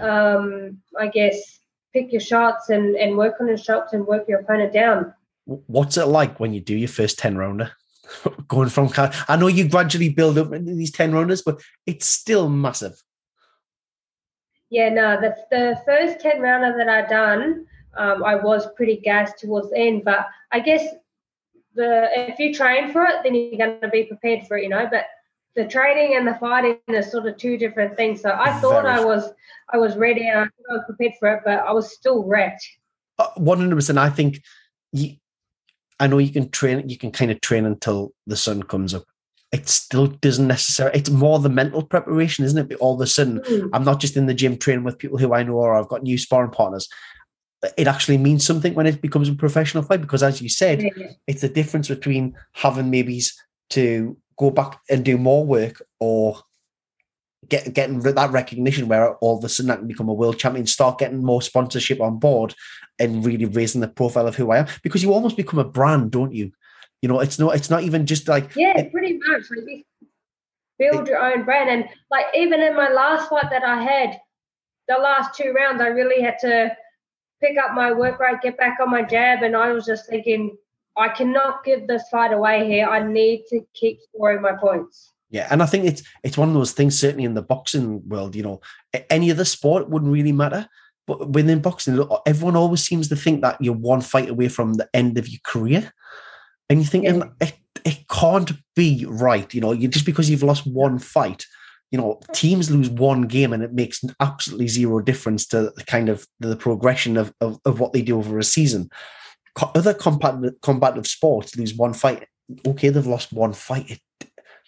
um, 0.00 0.78
I 0.98 1.08
guess 1.08 1.60
pick 1.94 2.12
your 2.12 2.20
shots 2.20 2.68
and, 2.68 2.96
and 2.96 3.16
work 3.16 3.36
on 3.40 3.48
your 3.48 3.56
shots 3.56 3.92
and 3.92 4.06
work 4.06 4.28
your 4.28 4.40
opponent 4.40 4.72
down. 4.72 5.14
What's 5.46 5.96
it 5.96 6.06
like 6.06 6.40
when 6.40 6.52
you 6.52 6.60
do 6.60 6.76
your 6.76 6.88
first 6.88 7.18
10 7.18 7.38
rounder? 7.38 7.70
Going 8.48 8.68
from, 8.68 8.90
I 9.28 9.36
know 9.36 9.46
you 9.46 9.68
gradually 9.68 10.10
build 10.10 10.36
up 10.36 10.50
these 10.50 10.90
10 10.90 11.12
rounders, 11.12 11.40
but 11.40 11.60
it's 11.86 12.06
still 12.06 12.48
massive. 12.48 13.00
Yeah, 14.70 14.88
no, 14.88 15.20
the, 15.20 15.36
the 15.50 15.80
first 15.86 16.20
10 16.20 16.40
rounder 16.40 16.76
that 16.76 16.88
I 16.88 17.08
done, 17.08 17.66
um, 17.96 18.24
I 18.24 18.34
was 18.34 18.66
pretty 18.74 18.96
gassed 18.96 19.38
towards 19.38 19.70
the 19.70 19.78
end, 19.78 20.04
but 20.04 20.26
I 20.50 20.60
guess 20.60 20.84
the 21.74 22.08
if 22.12 22.38
you 22.38 22.54
train 22.54 22.92
for 22.92 23.04
it, 23.04 23.22
then 23.22 23.34
you're 23.34 23.58
going 23.58 23.80
to 23.80 23.88
be 23.88 24.04
prepared 24.04 24.46
for 24.46 24.56
it, 24.56 24.64
you 24.64 24.68
know. 24.68 24.88
But 24.90 25.06
the 25.56 25.66
training 25.66 26.16
and 26.16 26.26
the 26.26 26.34
fighting 26.34 26.78
are 26.88 27.02
sort 27.02 27.26
of 27.26 27.36
two 27.36 27.56
different 27.56 27.96
things. 27.96 28.20
So 28.20 28.30
I 28.30 28.52
thought 28.60 28.84
Very 28.84 29.00
I 29.00 29.04
was 29.04 29.30
I 29.72 29.78
was 29.78 29.96
ready 29.96 30.26
and 30.26 30.40
I, 30.40 30.42
I 30.42 30.72
was 30.74 30.82
prepared 30.86 31.12
for 31.18 31.34
it, 31.34 31.42
but 31.44 31.60
I 31.60 31.72
was 31.72 31.92
still 31.92 32.24
wrecked. 32.24 32.66
Uh, 33.18 33.28
one 33.36 33.58
hundred 33.58 33.76
percent. 33.76 33.98
I 33.98 34.10
think 34.10 34.42
you. 34.92 35.16
I 36.00 36.08
know 36.08 36.18
you 36.18 36.32
can 36.32 36.50
train. 36.50 36.88
You 36.88 36.98
can 36.98 37.12
kind 37.12 37.30
of 37.30 37.40
train 37.40 37.64
until 37.64 38.12
the 38.26 38.36
sun 38.36 38.64
comes 38.64 38.94
up. 38.94 39.04
It 39.52 39.68
still 39.68 40.08
doesn't 40.08 40.48
necessarily. 40.48 40.98
It's 40.98 41.10
more 41.10 41.38
the 41.38 41.48
mental 41.48 41.84
preparation, 41.84 42.44
isn't 42.44 42.72
it? 42.72 42.76
All 42.78 42.94
of 42.94 43.00
a 43.00 43.06
sudden, 43.06 43.38
mm. 43.40 43.70
I'm 43.72 43.84
not 43.84 44.00
just 44.00 44.16
in 44.16 44.26
the 44.26 44.34
gym 44.34 44.56
training 44.56 44.84
with 44.84 44.98
people 44.98 45.18
who 45.18 45.32
I 45.32 45.44
know, 45.44 45.54
or 45.54 45.76
I've 45.76 45.88
got 45.88 46.02
new 46.02 46.18
sparring 46.18 46.50
partners. 46.50 46.88
It 47.78 47.86
actually 47.86 48.18
means 48.18 48.44
something 48.44 48.74
when 48.74 48.88
it 48.88 49.00
becomes 49.00 49.28
a 49.28 49.34
professional 49.34 49.84
fight 49.84 50.00
because, 50.00 50.24
as 50.24 50.42
you 50.42 50.48
said, 50.48 50.82
yeah. 50.82 51.12
it's 51.28 51.42
the 51.42 51.48
difference 51.48 51.88
between 51.88 52.34
having 52.52 52.90
maybe 52.90 53.22
to 53.70 54.16
go 54.36 54.50
back 54.50 54.80
and 54.90 55.04
do 55.04 55.16
more 55.16 55.44
work 55.44 55.82
or 56.00 56.38
get 57.48 57.72
getting 57.74 58.00
that 58.00 58.32
recognition 58.32 58.88
where 58.88 59.16
all 59.16 59.38
of 59.38 59.44
a 59.44 59.48
sudden 59.48 59.70
I 59.70 59.76
can 59.76 59.86
become 59.86 60.08
a 60.08 60.14
world 60.14 60.38
champion, 60.38 60.66
start 60.66 60.98
getting 60.98 61.24
more 61.24 61.42
sponsorship 61.42 62.00
on 62.00 62.18
board 62.18 62.54
and 62.98 63.24
really 63.24 63.44
raising 63.44 63.80
the 63.80 63.88
profile 63.88 64.26
of 64.26 64.36
who 64.36 64.50
I 64.50 64.58
am. 64.58 64.66
Because 64.82 65.02
you 65.02 65.12
almost 65.12 65.36
become 65.36 65.58
a 65.58 65.64
brand, 65.64 66.10
don't 66.10 66.32
you? 66.32 66.52
You 67.02 67.08
know, 67.08 67.20
it's 67.20 67.38
not 67.38 67.54
it's 67.54 67.70
not 67.70 67.82
even 67.82 68.06
just 68.06 68.28
like 68.28 68.54
Yeah, 68.56 68.78
it, 68.78 68.92
pretty 68.92 69.18
much. 69.26 69.44
Like 69.50 69.86
build 70.78 71.08
it, 71.08 71.10
your 71.10 71.18
own 71.18 71.44
brand. 71.44 71.70
And 71.70 71.88
like 72.10 72.26
even 72.34 72.60
in 72.60 72.76
my 72.76 72.90
last 72.90 73.28
fight 73.28 73.50
that 73.50 73.64
I 73.64 73.82
had, 73.82 74.18
the 74.88 74.96
last 74.96 75.34
two 75.34 75.52
rounds 75.52 75.80
I 75.80 75.88
really 75.88 76.22
had 76.22 76.38
to 76.40 76.76
pick 77.42 77.58
up 77.58 77.74
my 77.74 77.92
work 77.92 78.18
rate, 78.20 78.40
get 78.42 78.56
back 78.56 78.78
on 78.80 78.90
my 78.90 79.02
jab, 79.02 79.42
and 79.42 79.56
I 79.56 79.72
was 79.72 79.84
just 79.84 80.08
thinking 80.08 80.56
I 80.96 81.08
cannot 81.08 81.64
give 81.64 81.86
this 81.86 82.04
fight 82.10 82.32
away 82.32 82.66
here. 82.66 82.86
I 82.86 83.06
need 83.06 83.44
to 83.50 83.60
keep 83.74 83.98
scoring 84.08 84.42
my 84.42 84.52
points. 84.52 85.12
Yeah, 85.30 85.48
and 85.50 85.62
I 85.62 85.66
think 85.66 85.86
it's 85.86 86.02
it's 86.22 86.38
one 86.38 86.48
of 86.48 86.54
those 86.54 86.72
things. 86.72 86.98
Certainly 86.98 87.24
in 87.24 87.34
the 87.34 87.42
boxing 87.42 88.08
world, 88.08 88.36
you 88.36 88.42
know, 88.42 88.60
any 89.10 89.30
other 89.30 89.44
sport 89.44 89.90
wouldn't 89.90 90.12
really 90.12 90.32
matter, 90.32 90.68
but 91.06 91.30
within 91.30 91.60
boxing, 91.60 92.06
everyone 92.26 92.56
always 92.56 92.84
seems 92.84 93.08
to 93.08 93.16
think 93.16 93.42
that 93.42 93.60
you're 93.60 93.74
one 93.74 94.00
fight 94.00 94.28
away 94.28 94.48
from 94.48 94.74
the 94.74 94.88
end 94.94 95.18
of 95.18 95.28
your 95.28 95.40
career, 95.44 95.92
and 96.68 96.78
you 96.78 96.86
think 96.86 97.04
yeah. 97.04 97.24
it 97.40 97.54
it 97.84 98.08
can't 98.08 98.52
be 98.76 99.04
right. 99.08 99.52
You 99.52 99.60
know, 99.60 99.72
you 99.72 99.88
just 99.88 100.06
because 100.06 100.30
you've 100.30 100.44
lost 100.44 100.66
one 100.66 101.00
fight, 101.00 101.46
you 101.90 101.98
know, 101.98 102.20
teams 102.32 102.70
lose 102.70 102.88
one 102.88 103.22
game 103.22 103.52
and 103.52 103.62
it 103.62 103.72
makes 103.72 104.04
absolutely 104.20 104.68
zero 104.68 105.00
difference 105.00 105.46
to 105.48 105.72
the 105.76 105.84
kind 105.84 106.08
of 106.08 106.26
the 106.40 106.56
progression 106.56 107.16
of, 107.16 107.32
of, 107.40 107.58
of 107.64 107.80
what 107.80 107.92
they 107.92 108.02
do 108.02 108.18
over 108.18 108.38
a 108.38 108.44
season 108.44 108.90
other 109.74 109.94
combative, 109.94 110.60
combative 110.62 111.06
sports 111.06 111.56
lose 111.56 111.74
one 111.74 111.92
fight. 111.92 112.26
Okay, 112.66 112.88
they've 112.88 113.06
lost 113.06 113.32
one 113.32 113.52
fight. 113.52 113.90
It, 113.90 114.00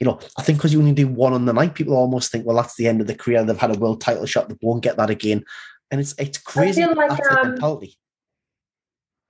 you 0.00 0.06
know, 0.06 0.18
I 0.38 0.42
think 0.42 0.58
because 0.58 0.72
you 0.72 0.78
only 0.78 0.92
do 0.92 1.08
one 1.08 1.32
on 1.32 1.46
the 1.46 1.52
night, 1.52 1.74
people 1.74 1.94
almost 1.94 2.30
think, 2.30 2.44
well, 2.44 2.56
that's 2.56 2.76
the 2.76 2.86
end 2.86 3.00
of 3.00 3.06
the 3.06 3.14
career. 3.14 3.42
They've 3.44 3.56
had 3.56 3.74
a 3.74 3.78
world 3.78 4.00
title 4.00 4.26
shot. 4.26 4.48
They 4.48 4.56
won't 4.60 4.82
get 4.82 4.96
that 4.98 5.10
again. 5.10 5.44
And 5.90 6.00
it's 6.00 6.14
it's 6.18 6.38
crazy. 6.38 6.82
I 6.82 6.88
feel 6.88 6.96
like, 6.96 7.10
that's 7.10 7.28
um, 7.30 7.50
mentality. 7.50 7.96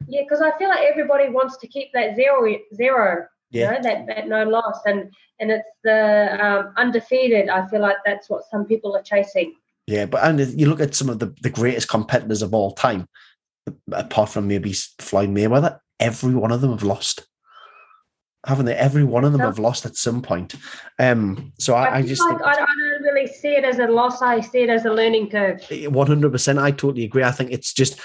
Yeah, 0.09 0.23
because 0.23 0.41
I 0.41 0.57
feel 0.59 0.69
like 0.69 0.85
everybody 0.85 1.29
wants 1.29 1.57
to 1.59 1.67
keep 1.69 1.93
that 1.93 2.17
zero 2.17 2.57
zero. 2.75 3.27
Yeah. 3.51 3.71
You 3.71 3.77
know, 3.77 3.83
that, 3.83 4.07
that 4.07 4.29
no 4.29 4.45
loss. 4.45 4.81
And 4.87 5.13
and 5.39 5.51
it's 5.51 5.69
the 5.85 6.37
um, 6.45 6.73
undefeated. 6.77 7.49
I 7.49 7.67
feel 7.69 7.81
like 7.81 7.99
that's 8.05 8.29
what 8.29 8.43
some 8.51 8.65
people 8.65 8.97
are 8.97 9.03
chasing. 9.03 9.55
Yeah, 9.87 10.07
but 10.07 10.25
and 10.25 10.41
you 10.61 10.69
look 10.69 10.81
at 10.81 10.97
some 10.97 11.09
of 11.09 11.21
the, 11.21 11.33
the 11.43 11.51
greatest 11.51 11.89
competitors 11.89 12.43
of 12.43 12.53
all 12.53 12.73
time, 12.73 13.07
apart 13.93 14.31
from 14.31 14.49
maybe 14.49 14.73
Floyd 14.73 15.31
Mayweather, 15.31 15.79
every 16.01 16.35
one 16.35 16.53
of 16.53 16.61
them 16.61 16.71
have 16.71 16.83
lost. 16.83 17.27
Haven't 18.47 18.67
they? 18.67 18.75
Every 18.75 19.03
one 19.03 19.25
of 19.25 19.33
them 19.33 19.41
have 19.41 19.59
lost 19.59 19.87
at 19.87 19.97
some 19.97 20.23
point. 20.23 20.55
Um, 21.01 21.53
so 21.59 21.75
I, 21.75 21.97
I, 21.97 22.03
just 22.03 22.23
like, 22.23 22.41
I, 22.45 22.55
don't 22.55 23.03
really 23.03 23.27
see 23.27 23.49
it 23.49 23.65
as 23.65 23.81
a 23.81 23.89
loss. 23.89 24.23
I 24.23 24.41
see 24.41 24.61
it 24.61 24.71
as 24.71 24.85
a 24.85 24.93
learning 24.93 25.31
curve. 25.31 25.67
One 25.89 26.07
hundred 26.07 26.31
percent. 26.31 26.61
I 26.61 26.71
totally 26.71 27.05
agree. 27.05 27.25
I 27.25 27.33
think 27.33 27.51
it's 27.51 27.73
just 27.73 27.99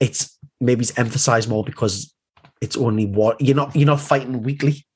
it's 0.00 0.38
maybe 0.62 0.80
it's 0.80 0.98
emphasized 0.98 1.50
more 1.50 1.62
because 1.62 2.14
it's 2.62 2.76
only 2.76 3.04
one. 3.04 3.36
You're 3.38 3.56
not 3.56 3.76
you're 3.76 3.86
not 3.86 4.00
fighting 4.00 4.42
weekly. 4.42 4.86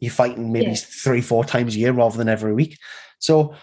You're 0.00 0.12
fighting 0.12 0.52
maybe 0.52 0.72
yeah. 0.72 0.76
three 0.76 1.22
four 1.22 1.42
times 1.42 1.74
a 1.74 1.78
year 1.78 1.92
rather 1.92 2.18
than 2.18 2.28
every 2.28 2.52
week. 2.52 2.76
So 3.18 3.54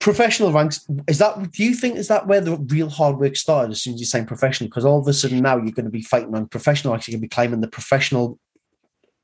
professional 0.00 0.52
ranks 0.52 0.86
is 1.08 1.18
that 1.18 1.50
do 1.50 1.64
you 1.64 1.74
think 1.74 1.96
is 1.96 2.08
that 2.08 2.26
where 2.26 2.40
the 2.40 2.56
real 2.56 2.88
hard 2.88 3.18
work 3.18 3.34
started 3.34 3.72
as 3.72 3.82
soon 3.82 3.94
as 3.94 4.00
you 4.00 4.06
sign 4.06 4.24
professional 4.24 4.68
because 4.68 4.84
all 4.84 5.00
of 5.00 5.08
a 5.08 5.12
sudden 5.12 5.40
now 5.40 5.56
you're 5.56 5.72
going 5.72 5.84
to 5.84 5.90
be 5.90 6.02
fighting 6.02 6.34
on 6.36 6.46
professional 6.46 6.92
ranks 6.92 7.08
you're 7.08 7.14
going 7.14 7.20
to 7.20 7.24
be 7.24 7.28
climbing 7.28 7.60
the 7.60 7.68
professional 7.68 8.38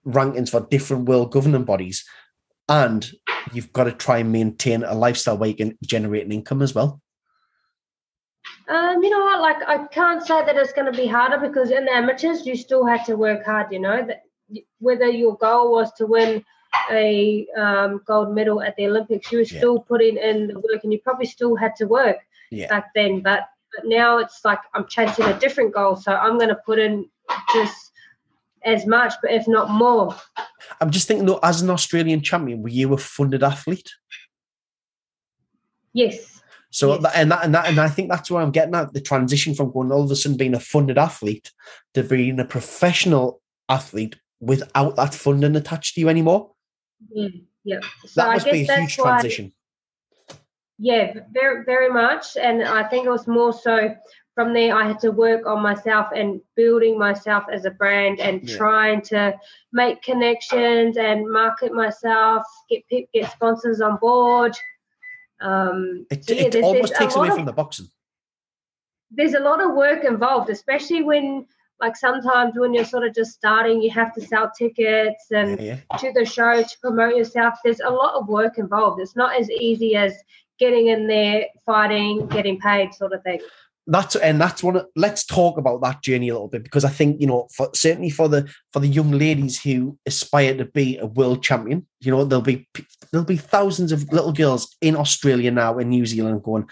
rankings 0.07 0.51
for 0.51 0.67
different 0.71 1.09
world 1.09 1.33
governing 1.33 1.65
bodies. 1.65 2.05
And 2.69 3.11
you've 3.53 3.73
got 3.73 3.85
to 3.85 3.93
try 3.93 4.19
and 4.19 4.33
maintain 4.33 4.83
a 4.85 4.95
lifestyle 4.95 5.37
where 5.37 5.49
you 5.49 5.57
can 5.57 5.79
generate 5.85 6.25
an 6.25 6.33
income 6.33 6.63
as 6.63 6.75
well. 6.75 7.01
Um, 8.69 9.03
you 9.03 9.11
know 9.11 9.25
what? 9.25 9.41
Like 9.41 9.57
i 9.67 9.87
can't 9.89 10.27
say 10.27 10.45
that 10.45 10.57
it's 10.57 10.73
going 10.73 10.91
to 10.91 10.99
be 10.99 11.07
harder 11.07 11.39
because 11.39 11.71
in 11.71 11.85
the 11.85 11.93
amateurs 11.93 12.47
you 12.47 12.57
still 12.57 12.87
had 12.87 13.05
to 13.05 13.17
work 13.17 13.45
hard 13.45 13.73
you 13.73 13.79
know? 13.79 14.07
That 14.07 14.23
whether 14.79 15.09
your 15.09 15.37
goal 15.37 15.73
was 15.73 15.93
to 15.95 16.07
win 16.07 16.45
a 16.91 17.47
um, 17.57 18.01
gold 18.07 18.35
medal 18.35 18.63
at 18.63 18.77
the 18.77 18.87
Olympics, 18.87 19.31
you 19.31 19.39
were 19.39 19.45
yeah. 19.45 19.59
still 19.59 19.81
putting 19.81 20.17
in 20.17 20.49
the 20.49 20.59
work 20.59 20.83
and 20.83 20.93
you 20.93 21.01
probably 21.01 21.27
still 21.27 21.57
had 21.57 21.75
to 21.77 21.87
work 21.87 22.19
yeah. 22.51 22.69
back 22.69 22.91
then. 22.95 23.21
But, 23.21 23.49
but 23.75 23.87
now 23.87 24.19
it's 24.19 24.45
like 24.45 24.61
I'm 24.75 24.87
chasing 24.87 25.25
a 25.25 25.39
different 25.39 25.75
goal. 25.75 25.97
So 25.97 26.15
I'm 26.15 26.39
going 26.39 26.51
to 26.51 26.61
put 26.67 26.79
in 26.79 27.09
just 27.53 27.93
as 28.65 28.87
much, 28.87 29.15
but 29.23 29.31
if 29.31 29.47
not 29.47 29.71
more. 29.71 30.15
I'm 30.81 30.91
just 30.91 31.07
thinking, 31.07 31.27
though, 31.27 31.41
as 31.43 31.63
an 31.63 31.71
Australian 31.71 32.23
champion, 32.23 32.63
were 32.63 32.69
you 32.69 32.93
a 32.93 32.99
funded 32.99 33.43
athlete? 33.43 33.91
Yes. 35.93 36.41
So 36.71 36.95
yes. 36.95 37.03
that, 37.03 37.13
and 37.15 37.31
that 37.31 37.45
and 37.45 37.55
that 37.55 37.69
and 37.69 37.79
I 37.79 37.89
think 37.89 38.11
that's 38.11 38.31
where 38.31 38.43
I'm 38.43 38.51
getting 38.51 38.75
at 38.75 38.93
the 38.93 39.01
transition 39.01 39.55
from 39.55 39.71
going 39.71 39.93
all 39.93 40.03
of 40.03 40.11
a 40.11 40.17
sudden 40.17 40.37
being 40.37 40.55
a 40.55 40.61
funded 40.61 40.99
athlete 40.99 41.53
to 41.95 42.03
being 42.03 42.41
a 42.41 42.45
professional 42.45 43.41
athlete 43.69 44.17
without 44.41 44.97
that 44.97 45.15
funding 45.15 45.55
attached 45.55 45.95
to 45.95 46.01
you 46.01 46.09
anymore. 46.09 46.51
Yeah, 47.11 47.29
yeah. 47.65 47.81
So 48.07 48.23
that 48.23 48.35
must 48.35 48.47
be 48.47 48.67
a 48.67 48.77
huge 48.77 48.97
transition. 48.97 49.53
yeah, 50.79 51.15
very 51.33 51.65
very 51.65 51.91
much, 51.91 52.37
and 52.37 52.63
I 52.63 52.85
think 52.85 53.07
it 53.07 53.11
was 53.11 53.27
more 53.27 53.53
so 53.53 53.95
from 54.35 54.53
there 54.53 54.75
I 54.77 54.87
had 54.87 54.99
to 55.01 55.11
work 55.11 55.47
on 55.47 55.63
myself 55.63 56.09
and 56.15 56.41
building 56.57 56.99
myself 56.99 57.45
as 57.53 57.65
a 57.65 57.71
brand 57.71 58.21
and 58.21 58.49
yeah. 58.49 58.57
trying 58.57 59.01
to 59.03 59.39
make 59.73 60.03
connections 60.03 60.97
and 60.97 61.31
market 61.31 61.73
myself, 61.73 62.43
get 62.69 62.83
get 63.13 63.31
sponsors 63.31 63.81
on 63.81 63.97
board. 63.97 64.57
Um, 65.41 66.07
it, 66.11 66.25
so 66.25 66.35
yeah, 66.35 66.43
it 66.43 66.57
almost 66.57 66.95
takes 66.97 67.15
away 67.15 67.29
of, 67.29 67.35
from 67.35 67.45
the 67.45 67.53
boxing. 67.53 67.87
There's 69.11 69.35
a 69.35 69.41
lot 69.41 69.61
of 69.61 69.75
work 69.75 70.05
involved, 70.05 70.51
especially 70.51 71.03
when 71.03 71.47
like 71.81 71.97
sometimes 71.97 72.55
when 72.57 72.73
you're 72.73 72.85
sort 72.85 73.05
of 73.05 73.15
just 73.15 73.33
starting, 73.33 73.83
you 73.83 73.91
have 73.91 74.15
to 74.15 74.21
sell 74.21 74.51
tickets 74.57 75.27
and 75.31 75.61
yeah, 75.61 75.79
yeah. 75.91 75.97
to 75.99 76.13
the 76.13 76.25
show 76.25 76.63
to 76.63 76.79
promote 76.81 77.17
yourself. 77.17 77.55
There's 77.65 77.81
a 77.81 77.91
lot 77.91 78.15
of 78.15 78.29
work 78.29 78.59
involved. 78.59 79.01
It's 79.01 79.17
not 79.17 79.39
as 79.39 79.51
easy 79.51 79.97
as 79.97 80.15
getting 80.59 80.87
in 80.87 81.09
there, 81.09 81.47
fighting, 81.67 82.27
getting 82.29 82.59
paid, 82.61 82.95
sort 82.95 83.13
of 83.13 83.23
thing 83.23 83.41
that's 83.87 84.17
and 84.17 84.41
that's 84.41 84.63
one 84.63 84.77
of, 84.77 84.87
let's 84.97 85.27
talk 85.27 85.59
about 85.59 85.83
that 85.83 86.03
journey 86.03 86.29
a 86.29 86.33
little 86.33 86.49
bit 86.49 86.65
because 86.65 86.85
i 86.85 86.89
think 86.89 87.21
you 87.21 87.27
know 87.27 87.47
for, 87.55 87.69
certainly 87.75 88.09
for 88.09 88.29
the 88.29 88.51
for 88.73 88.81
the 88.81 88.89
young 88.89 89.11
ladies 89.11 89.61
who 89.61 89.99
aspire 90.07 90.57
to 90.57 90.65
be 90.65 90.97
a 90.99 91.07
world 91.07 91.43
champion 91.43 91.87
you 92.01 92.11
know 92.11 92.25
there'll 92.25 92.43
be 92.43 92.67
there'll 93.11 93.27
be 93.27 93.37
thousands 93.37 93.93
of 93.93 94.11
little 94.11 94.33
girls 94.33 94.75
in 94.81 94.97
australia 94.97 95.51
now 95.51 95.79
in 95.79 95.91
new 95.91 96.07
zealand 96.07 96.43
going 96.43 96.67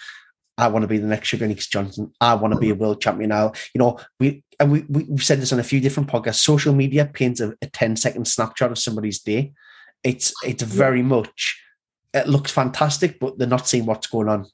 i 0.57 0.67
want 0.67 0.83
to 0.83 0.89
be 0.89 0.99
the 0.99 1.07
next 1.07 1.29
sugar 1.29 1.47
Nix 1.47 1.67
johnson 1.67 2.11
i 2.21 2.35
want 2.35 2.55
to 2.55 2.61
be 2.61 2.71
a 2.71 2.75
world 2.75 3.03
champion 3.03 3.29
now 3.29 3.53
you 3.75 3.79
know 3.79 3.99
we 4.19 4.43
and 4.63 4.73
we, 4.73 4.81
we've 4.89 5.23
said 5.23 5.41
this 5.41 5.53
on 5.53 5.59
a 5.59 5.65
few 5.65 5.81
different 5.81 6.09
podcasts 6.09 6.37
social 6.37 6.75
media 6.75 7.05
paints 7.05 7.41
a, 7.41 7.55
a 7.63 7.67
10 7.67 7.97
second 7.97 8.27
snapshot 8.27 8.71
of 8.71 8.79
somebody's 8.79 9.21
day 9.21 9.53
it's 10.03 10.33
it's 10.45 10.63
very 10.63 11.03
much 11.03 11.61
it 12.15 12.29
looks 12.29 12.51
fantastic 12.51 13.19
but 13.21 13.39
they're 13.39 13.49
not 13.49 13.69
seeing 13.69 13.87
what's 13.87 14.07
going 14.07 14.29
on 14.29 14.47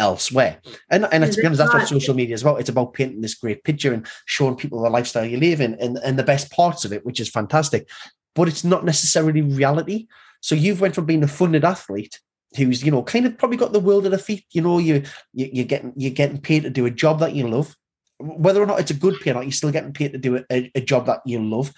elsewhere. 0.00 0.60
And 0.90 1.06
and 1.12 1.30
to 1.30 1.40
be 1.40 1.46
honest, 1.46 1.58
that's 1.58 1.74
what 1.74 1.88
social 1.88 2.14
media 2.14 2.34
is 2.34 2.42
about. 2.42 2.58
It's 2.58 2.68
about 2.68 2.94
painting 2.94 3.20
this 3.20 3.34
great 3.34 3.62
picture 3.62 3.92
and 3.92 4.06
showing 4.24 4.56
people 4.56 4.82
the 4.82 4.90
lifestyle 4.90 5.24
you 5.24 5.36
live 5.36 5.60
in 5.60 5.74
and, 5.74 5.98
and 5.98 6.18
the 6.18 6.24
best 6.24 6.50
parts 6.50 6.84
of 6.84 6.92
it, 6.92 7.04
which 7.04 7.20
is 7.20 7.28
fantastic. 7.28 7.88
But 8.34 8.48
it's 8.48 8.64
not 8.64 8.84
necessarily 8.84 9.42
reality. 9.42 10.08
So 10.40 10.54
you've 10.54 10.80
went 10.80 10.94
from 10.94 11.04
being 11.04 11.22
a 11.22 11.28
funded 11.28 11.64
athlete 11.64 12.18
who's, 12.56 12.82
you 12.82 12.90
know, 12.90 13.02
kind 13.02 13.26
of 13.26 13.38
probably 13.38 13.58
got 13.58 13.72
the 13.72 13.80
world 13.80 14.06
at 14.06 14.10
their 14.10 14.18
feet. 14.18 14.44
You 14.50 14.62
know, 14.62 14.78
you, 14.78 15.02
you 15.32 15.50
you're 15.52 15.66
getting 15.66 15.92
you're 15.96 16.10
getting 16.10 16.40
paid 16.40 16.62
to 16.64 16.70
do 16.70 16.86
a 16.86 16.90
job 16.90 17.20
that 17.20 17.34
you 17.34 17.46
love. 17.46 17.76
Whether 18.20 18.62
or 18.62 18.66
not 18.66 18.80
it's 18.80 18.90
a 18.90 18.94
good 18.94 19.18
pay 19.20 19.30
or 19.30 19.34
not, 19.34 19.44
you're 19.44 19.52
still 19.52 19.72
getting 19.72 19.92
paid 19.92 20.12
to 20.12 20.18
do 20.18 20.44
a, 20.50 20.70
a 20.74 20.80
job 20.80 21.06
that 21.06 21.20
you 21.24 21.42
love. 21.42 21.72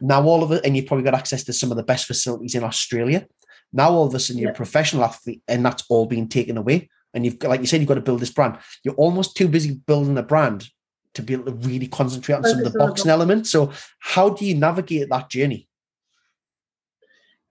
Now 0.00 0.24
all 0.24 0.42
of 0.42 0.52
it, 0.52 0.64
and 0.64 0.76
you've 0.76 0.86
probably 0.86 1.04
got 1.04 1.14
access 1.14 1.44
to 1.44 1.52
some 1.52 1.70
of 1.70 1.76
the 1.76 1.82
best 1.82 2.06
facilities 2.06 2.54
in 2.54 2.64
Australia. 2.64 3.26
Now 3.72 3.90
all 3.90 4.06
of 4.06 4.14
a 4.14 4.20
sudden 4.20 4.40
you're 4.40 4.50
yeah. 4.50 4.54
a 4.54 4.56
professional 4.56 5.04
athlete, 5.04 5.42
and 5.48 5.64
that's 5.64 5.84
all 5.88 6.06
being 6.06 6.28
taken 6.28 6.56
away 6.56 6.88
and 7.14 7.24
you've 7.24 7.38
got, 7.38 7.50
like 7.50 7.60
you 7.60 7.66
said, 7.66 7.80
you've 7.80 7.88
got 7.88 7.94
to 7.94 8.00
build 8.00 8.20
this 8.20 8.30
brand. 8.30 8.58
You're 8.84 8.94
almost 8.94 9.36
too 9.36 9.48
busy 9.48 9.74
building 9.74 10.16
a 10.18 10.22
brand 10.22 10.68
to 11.14 11.22
be 11.22 11.34
able 11.34 11.44
to 11.44 11.52
really 11.52 11.86
concentrate 11.86 12.36
on 12.36 12.44
some 12.44 12.58
of 12.58 12.72
the 12.72 12.78
boxing 12.78 13.10
elements. 13.10 13.50
So, 13.50 13.72
how 13.98 14.30
do 14.30 14.46
you 14.46 14.54
navigate 14.54 15.10
that 15.10 15.28
journey? 15.28 15.68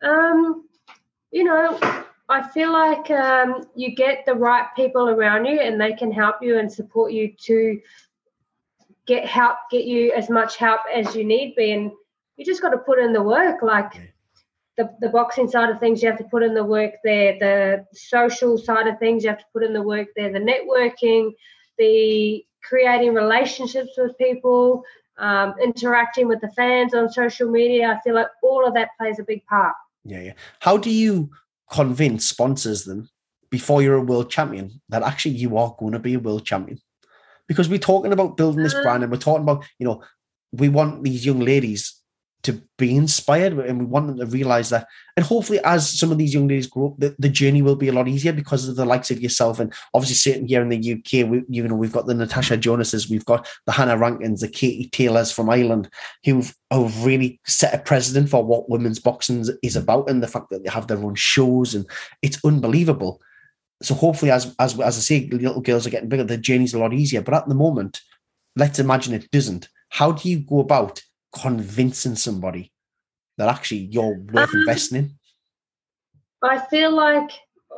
Um, 0.02 0.68
you 1.32 1.44
know, 1.44 1.78
I 2.28 2.48
feel 2.50 2.74
like 2.74 3.12
um, 3.12 3.68
you 3.76 3.96
get 3.96 4.26
the 4.26 4.34
right 4.34 4.66
people 4.76 5.10
around 5.10 5.46
you, 5.46 5.60
and 5.60 5.80
they 5.80 5.94
can 5.94 6.12
help 6.12 6.38
you 6.42 6.58
and 6.58 6.72
support 6.72 7.12
you 7.12 7.34
to 7.46 7.80
get 9.12 9.26
help, 9.26 9.58
get 9.70 9.84
you 9.84 10.14
as 10.14 10.30
much 10.30 10.56
help 10.56 10.80
as 10.94 11.16
you 11.16 11.24
need 11.26 11.54
be, 11.56 11.72
and 11.72 11.92
you 12.38 12.46
just 12.46 12.62
got 12.62 12.70
to 12.70 12.78
put 12.78 12.98
in 12.98 13.12
the 13.12 13.22
work. 13.22 13.62
Like 13.62 13.92
the, 14.78 14.90
the 15.02 15.10
boxing 15.10 15.50
side 15.50 15.70
of 15.70 15.80
things, 15.80 16.02
you 16.02 16.10
have 16.10 16.18
to 16.20 16.24
put 16.36 16.44
in 16.44 16.54
the 16.54 16.64
work 16.64 16.94
there. 17.04 17.38
The 17.38 17.86
social 17.94 18.58
side 18.58 18.88
of 18.88 19.00
things, 19.00 19.24
you 19.24 19.30
have 19.30 19.40
to 19.40 19.52
put 19.52 19.64
in 19.64 19.74
the 19.74 19.82
work 19.82 20.08
there. 20.16 20.32
The 20.32 20.40
networking, 20.40 21.32
the 21.78 22.46
creating 22.64 23.14
relationships 23.14 23.92
with 23.98 24.18
people, 24.18 24.84
um, 25.18 25.56
interacting 25.62 26.30
with 26.30 26.40
the 26.40 26.52
fans 26.52 26.94
on 26.94 27.12
social 27.12 27.52
media. 27.52 27.92
I 27.94 28.02
feel 28.04 28.16
like 28.16 28.30
all 28.42 28.66
of 28.66 28.74
that 28.76 28.90
plays 28.98 29.20
a 29.20 29.24
big 29.24 29.46
part. 29.46 29.76
Yeah, 30.06 30.22
yeah. 30.22 30.34
How 30.60 30.78
do 30.78 30.90
you 30.90 31.32
convince 31.70 32.26
sponsors 32.26 32.86
then 32.86 33.10
before 33.50 33.82
you're 33.82 33.96
a 33.96 34.02
world 34.02 34.30
champion 34.32 34.82
that 34.88 35.04
actually 35.04 35.36
you 35.36 35.58
are 35.58 35.76
going 35.78 35.94
to 35.94 36.00
be 36.00 36.14
a 36.14 36.20
world 36.20 36.46
champion? 36.46 36.80
Because 37.52 37.68
we're 37.68 37.80
talking 37.80 38.14
about 38.14 38.38
building 38.38 38.64
this 38.64 38.74
um, 38.74 38.82
brand 38.82 39.04
and 39.04 39.12
we're 39.12 39.18
talking 39.18 39.44
about, 39.44 39.66
you 39.78 39.86
know, 39.86 40.02
we 40.54 40.70
want 40.70 41.04
these 41.04 41.26
young 41.26 41.42
ladies 41.42 42.02
to 42.44 42.62
be 42.78 42.96
inspired 42.96 43.52
and 43.52 43.78
we 43.78 43.86
want 43.86 44.08
them 44.08 44.18
to 44.18 44.26
realize 44.26 44.70
that. 44.70 44.88
And 45.18 45.26
hopefully 45.26 45.60
as 45.66 46.00
some 46.00 46.14
of 46.14 46.18
these 46.18 46.34
young 46.34 46.48
ladies 46.48 46.68
grow 46.68 46.88
up 46.88 46.94
the, 46.98 47.14
the 47.20 47.28
journey 47.28 47.62
will 47.62 47.76
be 47.76 47.90
a 47.90 47.94
lot 47.94 48.08
easier 48.08 48.32
because 48.32 48.70
of 48.70 48.78
the 48.78 48.86
likes 48.86 49.12
of 49.12 49.20
yourself 49.20 49.60
and 49.60 49.74
obviously 49.94 50.16
sitting 50.16 50.48
here 50.48 50.62
in 50.62 50.70
the 50.70 50.94
uk 50.94 51.30
we, 51.30 51.44
you 51.50 51.68
know 51.68 51.76
we've 51.76 51.92
got 51.92 52.08
the 52.08 52.14
natasha 52.14 52.56
Jonas's, 52.56 53.10
we've 53.10 53.26
got 53.26 53.48
the 53.66 53.74
hannah 53.74 53.98
rankins 53.98 54.40
the 54.40 54.48
katie 54.48 54.90
taylors 54.90 55.32
from 55.32 55.50
ireland 55.50 55.90
who've, 56.24 56.56
who've 56.72 57.06
really 57.06 57.40
set 57.46 57.76
a 57.76 57.78
precedent 57.78 58.30
for 58.30 58.44
what 58.44 58.70
women's 58.70 59.00
boxing 59.00 59.46
is 59.62 59.76
about 59.76 60.10
and 60.10 60.24
the 60.24 60.28
fact 60.28 60.50
that 60.50 60.64
they 60.64 60.70
have 60.72 60.88
their 60.88 61.04
own 61.04 61.16
shows 61.16 61.76
and 61.76 61.86
it's 62.22 62.44
unbelievable 62.44 63.22
so 63.82 63.94
hopefully 63.94 64.32
as 64.32 64.56
as, 64.60 64.80
as 64.80 64.98
i 64.98 65.02
say 65.02 65.28
little 65.32 65.62
girls 65.62 65.86
are 65.86 65.90
getting 65.90 66.10
bigger 66.10 66.24
the 66.24 66.38
journey's 66.38 66.74
a 66.74 66.80
lot 66.80 66.94
easier 66.94 67.22
but 67.22 67.34
at 67.34 67.48
the 67.48 67.56
moment 67.56 68.02
let's 68.56 68.80
imagine 68.80 69.14
it 69.14 69.30
doesn't 69.32 69.68
how 69.90 70.12
do 70.12 70.30
you 70.30 70.40
go 70.40 70.60
about 70.60 71.02
convincing 71.34 72.16
somebody 72.16 72.72
that 73.38 73.50
actually 73.50 73.82
you're 73.92 74.20
worth 74.32 74.54
um, 74.54 74.60
investing 74.62 74.98
in? 75.00 75.12
I 76.42 76.60
feel 76.60 76.92
like 76.92 77.32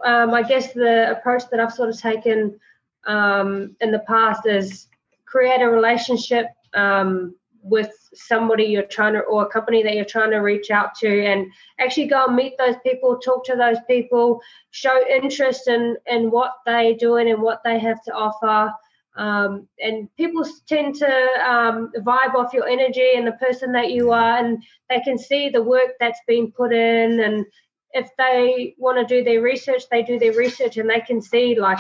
um, 0.06 0.34
I 0.34 0.44
guess 0.44 0.74
the 0.74 1.12
approach 1.12 1.44
that 1.52 1.60
I've 1.60 1.74
sort 1.74 1.90
of 1.90 2.00
taken 2.00 2.60
um, 3.06 3.76
in 3.82 3.92
the 3.92 4.00
past 4.00 4.46
is 4.46 4.88
create 5.26 5.62
a 5.62 5.70
relationship 5.70 6.48
um, 6.74 7.36
with 7.64 7.92
somebody 8.14 8.66
you're 8.66 8.84
trying 8.84 9.14
to 9.14 9.22
or 9.22 9.44
a 9.44 9.50
company 9.50 9.82
that 9.82 9.96
you're 9.96 10.06
trying 10.06 10.32
to 10.32 10.40
reach 10.40 10.70
out 10.70 10.94
to 10.96 11.26
and 11.26 11.48
actually 11.80 12.08
go 12.08 12.26
and 12.26 12.36
meet 12.36 12.58
those 12.58 12.76
people 12.84 13.18
talk 13.18 13.46
to 13.46 13.56
those 13.56 13.78
people 13.88 14.42
show 14.72 15.04
interest 15.10 15.68
in 15.68 15.96
in 16.08 16.30
what 16.30 16.52
they're 16.66 16.96
doing 16.96 17.32
and 17.32 17.42
what 17.42 17.62
they 17.64 17.80
have 17.80 18.04
to 18.04 18.12
offer. 18.14 18.72
Um, 19.16 19.68
and 19.80 20.14
people 20.18 20.44
tend 20.68 20.96
to 20.96 21.08
um, 21.48 21.92
vibe 21.98 22.34
off 22.34 22.52
your 22.52 22.68
energy 22.68 23.12
and 23.16 23.28
the 23.28 23.34
person 23.34 23.72
that 23.74 23.92
you 23.92 24.12
are 24.12 24.38
and 24.38 24.64
they 24.90 25.00
can 25.02 25.20
see 25.20 25.50
the 25.50 25.62
work 25.62 25.92
that's 26.00 26.20
been 26.28 26.52
put 26.52 26.74
in 26.74 27.20
and 27.20 27.46
if 27.92 28.10
they 28.18 28.74
want 28.80 28.98
to 28.98 29.06
do 29.06 29.24
their 29.24 29.40
research 29.40 29.84
they 29.92 30.02
do 30.02 30.18
their 30.18 30.34
research 30.34 30.78
and 30.78 30.90
they 30.90 31.00
can 31.00 31.22
see 31.22 31.60
like 31.60 31.78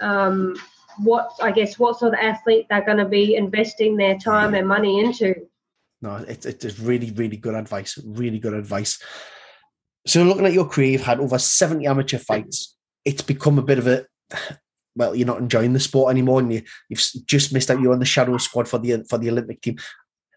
um, 0.00 0.56
what 0.98 1.32
i 1.40 1.50
guess 1.50 1.78
what 1.78 1.98
sort 1.98 2.14
of 2.14 2.20
athlete 2.20 2.66
they're 2.68 2.84
going 2.84 2.98
to 2.98 3.08
be 3.08 3.34
investing 3.34 3.96
their 3.96 4.16
time 4.18 4.54
and 4.54 4.66
money 4.66 5.00
into 5.00 5.34
no 6.00 6.16
it's, 6.28 6.46
it's 6.46 6.78
really 6.78 7.10
really 7.12 7.36
good 7.36 7.54
advice 7.54 7.98
really 8.04 8.38
good 8.38 8.54
advice 8.54 9.02
so 10.06 10.22
looking 10.22 10.46
at 10.46 10.52
your 10.52 10.66
career 10.66 10.90
you've 10.90 11.02
had 11.02 11.20
over 11.20 11.38
70 11.38 11.86
amateur 11.86 12.18
fights 12.18 12.76
it's 13.04 13.22
become 13.22 13.58
a 13.58 13.62
bit 13.62 13.78
of 13.78 13.86
a 13.86 14.06
well, 14.94 15.14
you're 15.14 15.26
not 15.26 15.38
enjoying 15.38 15.72
the 15.72 15.80
sport 15.80 16.10
anymore, 16.10 16.40
and 16.40 16.52
you, 16.52 16.62
you've 16.88 17.02
just 17.26 17.52
missed 17.52 17.70
out. 17.70 17.80
You're 17.80 17.92
on 17.92 17.98
the 17.98 18.04
shadow 18.04 18.36
squad 18.36 18.68
for 18.68 18.78
the 18.78 19.04
for 19.08 19.18
the 19.18 19.30
Olympic 19.30 19.62
team. 19.62 19.76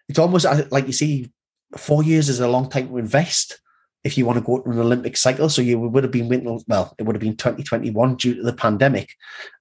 It's 0.07 0.19
almost 0.19 0.45
uh, 0.45 0.63
like 0.71 0.87
you 0.87 0.93
see, 0.93 1.31
four 1.77 2.03
years 2.03 2.29
is 2.29 2.39
a 2.39 2.47
long 2.47 2.69
time 2.69 2.87
to 2.89 2.97
invest 2.97 3.59
if 4.05 4.17
you 4.17 4.25
want 4.25 4.37
to 4.37 4.45
go 4.45 4.59
to 4.59 4.69
an 4.69 4.79
Olympic 4.79 5.17
cycle. 5.17 5.49
So 5.49 5.61
you 5.61 5.79
would 5.79 6.03
have 6.03 6.11
been 6.11 6.29
winning, 6.29 6.63
well, 6.67 6.95
it 6.97 7.03
would 7.03 7.15
have 7.15 7.21
been 7.21 7.35
2021 7.35 8.15
due 8.15 8.35
to 8.35 8.43
the 8.43 8.53
pandemic, 8.53 9.09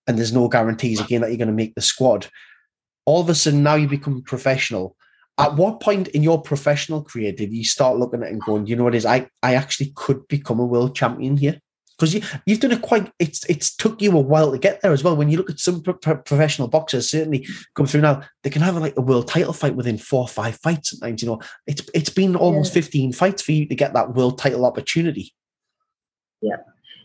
and 0.07 0.17
there's 0.17 0.35
no 0.35 0.47
guarantees 0.49 1.01
again 1.01 1.23
that 1.23 1.31
you're 1.31 1.39
going 1.39 1.49
to 1.49 1.55
make 1.55 1.75
the 1.75 1.81
squad. 1.81 2.29
All 3.07 3.23
of 3.23 3.29
a 3.29 3.35
sudden, 3.35 3.63
now 3.63 3.75
you 3.75 3.89
become 3.89 4.23
professional. 4.23 4.97
At 5.39 5.57
what 5.57 5.81
point 5.81 6.09
in 6.09 6.23
your 6.23 6.41
professional 6.41 7.03
career 7.03 7.33
did 7.33 7.53
you 7.53 7.65
start 7.65 7.97
looking 7.97 8.23
at 8.23 8.31
and 8.31 8.41
going, 8.43 8.67
you 8.67 8.77
know 8.77 8.85
what 8.85 8.95
is, 8.95 9.07
I, 9.07 9.29
I 9.43 9.55
actually 9.55 9.93
could 9.97 10.29
become 10.29 10.61
a 10.61 10.65
world 10.65 10.95
champion 10.95 11.37
here? 11.37 11.59
Because 11.99 12.15
you, 12.15 12.23
you've 12.47 12.61
done 12.61 12.73
it 12.73 12.83
quite. 12.83 13.11
It's 13.19 13.45
it's 13.47 13.75
took 13.75 14.01
you 14.01 14.17
a 14.17 14.21
while 14.21 14.53
to 14.53 14.59
get 14.59 14.81
there 14.81 14.93
as 14.93 15.05
well. 15.05 15.17
When 15.17 15.29
you 15.29 15.37
look 15.37 15.51
at 15.51 15.61
some 15.61 15.83
pro- 15.83 15.95
professional 15.95 16.69
boxers, 16.69 17.11
certainly 17.11 17.47
come 17.75 17.87
through 17.87 18.03
now, 18.03 18.23
they 18.43 18.51
can 18.51 18.63
have 18.63 18.77
like 18.77 18.97
a 18.97 19.03
world 19.03 19.29
title 19.29 19.53
fight 19.53 19.77
within 19.77 19.99
four 19.99 20.23
or 20.23 20.29
five 20.29 20.57
fights. 20.57 20.91
Sometimes 20.91 21.23
you 21.23 21.29
know 21.29 21.41
it's 21.67 21.89
it's 21.95 22.11
been 22.11 22.37
almost 22.37 22.75
yeah. 22.75 22.83
fifteen 22.83 23.13
fights 23.13 23.43
for 23.43 23.53
you 23.53 23.67
to 23.67 23.75
get 23.75 23.95
that 23.95 24.15
world 24.15 24.39
title 24.39 24.65
opportunity. 24.65 25.33
Yeah, 26.41 26.57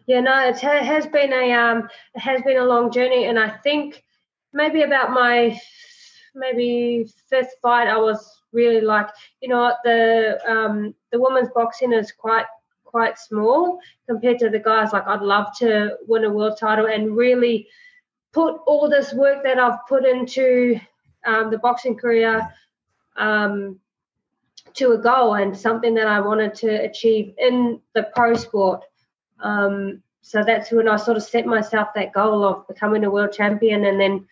yeah, 0.08 0.22
no, 0.22 0.48
it 0.48 0.60
ha- 0.60 0.84
has 0.84 1.06
been 1.08 1.32
a 1.32 1.52
um, 1.54 1.90
it 2.16 2.20
has 2.20 2.42
been 2.42 2.58
a 2.58 2.66
long 2.66 2.92
journey, 2.92 3.26
and 3.26 3.40
I 3.40 3.50
think 3.50 4.04
maybe 4.54 4.82
about 4.82 5.12
my 5.12 5.60
maybe 6.36 7.08
fifth 7.30 7.54
fight, 7.62 7.88
I 7.88 7.98
was 7.98 8.42
really 8.52 8.82
like, 8.82 9.10
you 9.42 9.50
know, 9.50 9.74
the 9.84 10.40
um, 10.48 10.96
the 11.12 11.20
women's 11.20 11.50
boxing 11.50 11.94
is 11.94 12.12
quite 12.12 12.46
quite 12.90 13.18
small 13.18 13.80
compared 14.08 14.40
to 14.40 14.50
the 14.50 14.60
guys. 14.60 14.94
Like 14.94 15.08
I'd 15.08 15.22
love 15.22 15.48
to 15.60 15.98
win 16.08 16.26
a 16.26 16.30
world 16.30 16.58
title 16.60 16.88
and 16.88 17.16
really 17.16 17.68
put 18.32 18.56
all 18.66 18.90
this 18.90 19.14
work 19.14 19.44
that 19.44 19.60
I've 19.60 19.86
put 19.88 20.06
into 20.06 20.80
um, 21.26 21.52
the 21.52 21.58
boxing 21.58 21.96
career 21.96 22.48
um, 23.18 23.80
to 24.74 24.92
a 24.92 24.98
goal 24.98 25.36
and 25.36 25.58
something 25.58 25.94
that 25.96 26.08
I 26.08 26.20
wanted 26.20 26.54
to 26.56 26.70
achieve 26.90 27.34
in 27.38 27.82
the 27.96 28.04
pro 28.16 28.36
sport. 28.36 28.84
Um, 29.40 30.04
so 30.22 30.44
that's 30.44 30.72
when 30.72 30.88
I 30.88 30.98
sort 30.98 31.18
of 31.18 31.24
set 31.24 31.46
myself 31.46 31.90
that 31.96 32.14
goal 32.14 32.44
of 32.44 32.68
becoming 32.68 33.04
a 33.04 33.10
world 33.10 33.34
champion, 33.34 33.86
and 33.86 34.00
then 34.00 34.28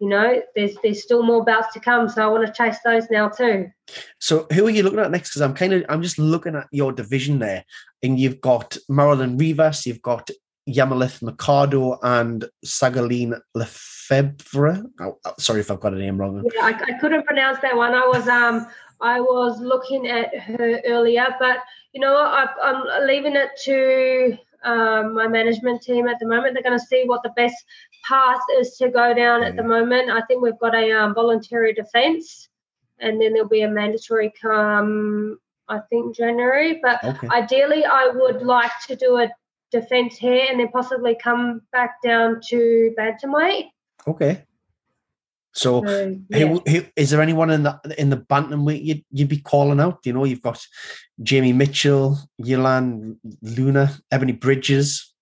you 0.00 0.08
know, 0.08 0.42
there's 0.56 0.74
there's 0.82 1.02
still 1.02 1.22
more 1.22 1.44
bouts 1.44 1.74
to 1.74 1.80
come, 1.80 2.08
so 2.08 2.22
I 2.22 2.26
want 2.26 2.46
to 2.46 2.52
chase 2.52 2.78
those 2.84 3.08
now 3.10 3.28
too. 3.28 3.70
So 4.18 4.46
who 4.50 4.66
are 4.66 4.70
you 4.70 4.82
looking 4.82 4.98
at 4.98 5.10
next? 5.10 5.30
Because 5.30 5.42
I'm 5.42 5.54
kind 5.54 5.74
of 5.74 5.84
I'm 5.90 6.02
just 6.02 6.18
looking 6.18 6.56
at 6.56 6.66
your 6.72 6.90
division 6.90 7.38
there, 7.38 7.64
and 8.02 8.18
you've 8.18 8.40
got 8.40 8.78
Mayerlin 8.90 9.38
Rivas, 9.38 9.84
you've 9.84 10.00
got 10.00 10.30
Yamileth 10.66 11.20
Mercado, 11.20 11.98
and 12.02 12.46
Segolene 12.64 13.38
Lefebvre. 13.54 14.84
Oh, 15.00 15.18
oh, 15.22 15.34
sorry 15.38 15.60
if 15.60 15.70
I've 15.70 15.80
got 15.80 15.92
a 15.92 15.98
name 15.98 16.16
wrong. 16.16 16.42
Yeah, 16.54 16.64
I, 16.64 16.70
I 16.70 16.98
couldn't 16.98 17.26
pronounce 17.26 17.58
that 17.60 17.76
one. 17.76 17.92
I 17.92 18.06
was 18.06 18.26
um 18.26 18.66
I 19.02 19.20
was 19.20 19.60
looking 19.60 20.08
at 20.08 20.34
her 20.34 20.80
earlier, 20.86 21.26
but 21.38 21.58
you 21.92 22.00
know 22.00 22.16
I, 22.16 22.46
I'm 22.62 23.06
leaving 23.06 23.36
it 23.36 23.50
to 23.64 24.38
um, 24.62 25.14
my 25.14 25.28
management 25.28 25.82
team 25.82 26.08
at 26.08 26.18
the 26.18 26.26
moment. 26.26 26.54
They're 26.54 26.62
going 26.62 26.78
to 26.78 26.84
see 26.84 27.04
what 27.06 27.22
the 27.22 27.32
best 27.36 27.56
path 28.06 28.40
is 28.58 28.76
to 28.78 28.88
go 28.88 29.14
down 29.14 29.42
at 29.42 29.56
the 29.56 29.62
moment. 29.62 30.10
I 30.10 30.22
think 30.22 30.42
we've 30.42 30.58
got 30.58 30.74
a 30.74 30.90
um, 30.92 31.14
voluntary 31.14 31.72
defence, 31.72 32.48
and 32.98 33.20
then 33.20 33.32
there'll 33.32 33.48
be 33.48 33.62
a 33.62 33.68
mandatory 33.68 34.32
come, 34.40 35.38
I 35.68 35.80
think, 35.90 36.16
January. 36.16 36.80
But 36.82 37.02
okay. 37.04 37.28
ideally, 37.28 37.84
I 37.84 38.08
would 38.08 38.42
like 38.42 38.72
to 38.88 38.96
do 38.96 39.18
a 39.18 39.30
defence 39.70 40.16
here 40.16 40.46
and 40.50 40.60
then 40.60 40.68
possibly 40.68 41.14
come 41.14 41.62
back 41.72 42.02
down 42.02 42.40
to 42.48 42.94
bantamweight. 42.98 43.66
Okay. 44.06 44.42
So, 45.52 45.84
yeah. 46.28 46.38
who, 46.38 46.62
who, 46.66 46.82
is 46.94 47.10
there 47.10 47.20
anyone 47.20 47.50
in 47.50 47.64
the 47.64 47.80
in 47.98 48.10
the 48.10 48.16
bantamweight 48.16 48.84
you'd, 48.84 49.04
you'd 49.10 49.28
be 49.28 49.40
calling 49.40 49.80
out? 49.80 49.98
You 50.04 50.12
know, 50.12 50.24
you've 50.24 50.42
got 50.42 50.64
Jamie 51.22 51.52
Mitchell, 51.52 52.18
Yulihan 52.40 53.16
Luna, 53.42 53.90
Ebanie 54.12 54.38
Bridges, 54.38 55.12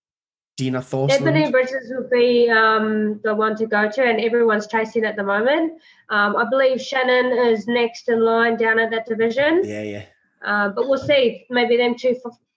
Dina 0.59 0.83
Thorson. 0.83 1.25
Ebanie 1.25 1.51
Bridges 1.51 1.91
would 1.95 2.11
be 2.11 2.51
um, 2.51 3.21
the 3.25 3.35
one 3.35 3.57
to 3.57 3.67
go 3.67 3.91
to, 3.91 4.05
and 4.05 4.21
everyone's 4.21 4.67
chasing 4.67 5.05
at 5.05 5.17
the 5.17 5.23
moment. 5.23 5.81
Um, 6.11 6.37
I 6.37 6.45
believe 6.51 6.81
Shannon 6.81 7.33
is 7.47 7.67
next 7.67 8.09
in 8.09 8.23
line 8.23 8.57
down 8.57 8.79
at 8.79 8.91
that 8.91 9.07
division. 9.07 9.62
Yeah, 9.64 9.83
yeah. 9.83 10.05
Uh, 10.45 10.69
but 10.69 10.88
we'll 10.88 10.99
see. 10.99 11.47
Maybe 11.49 11.77
them 11.77 11.95
two 11.97 12.17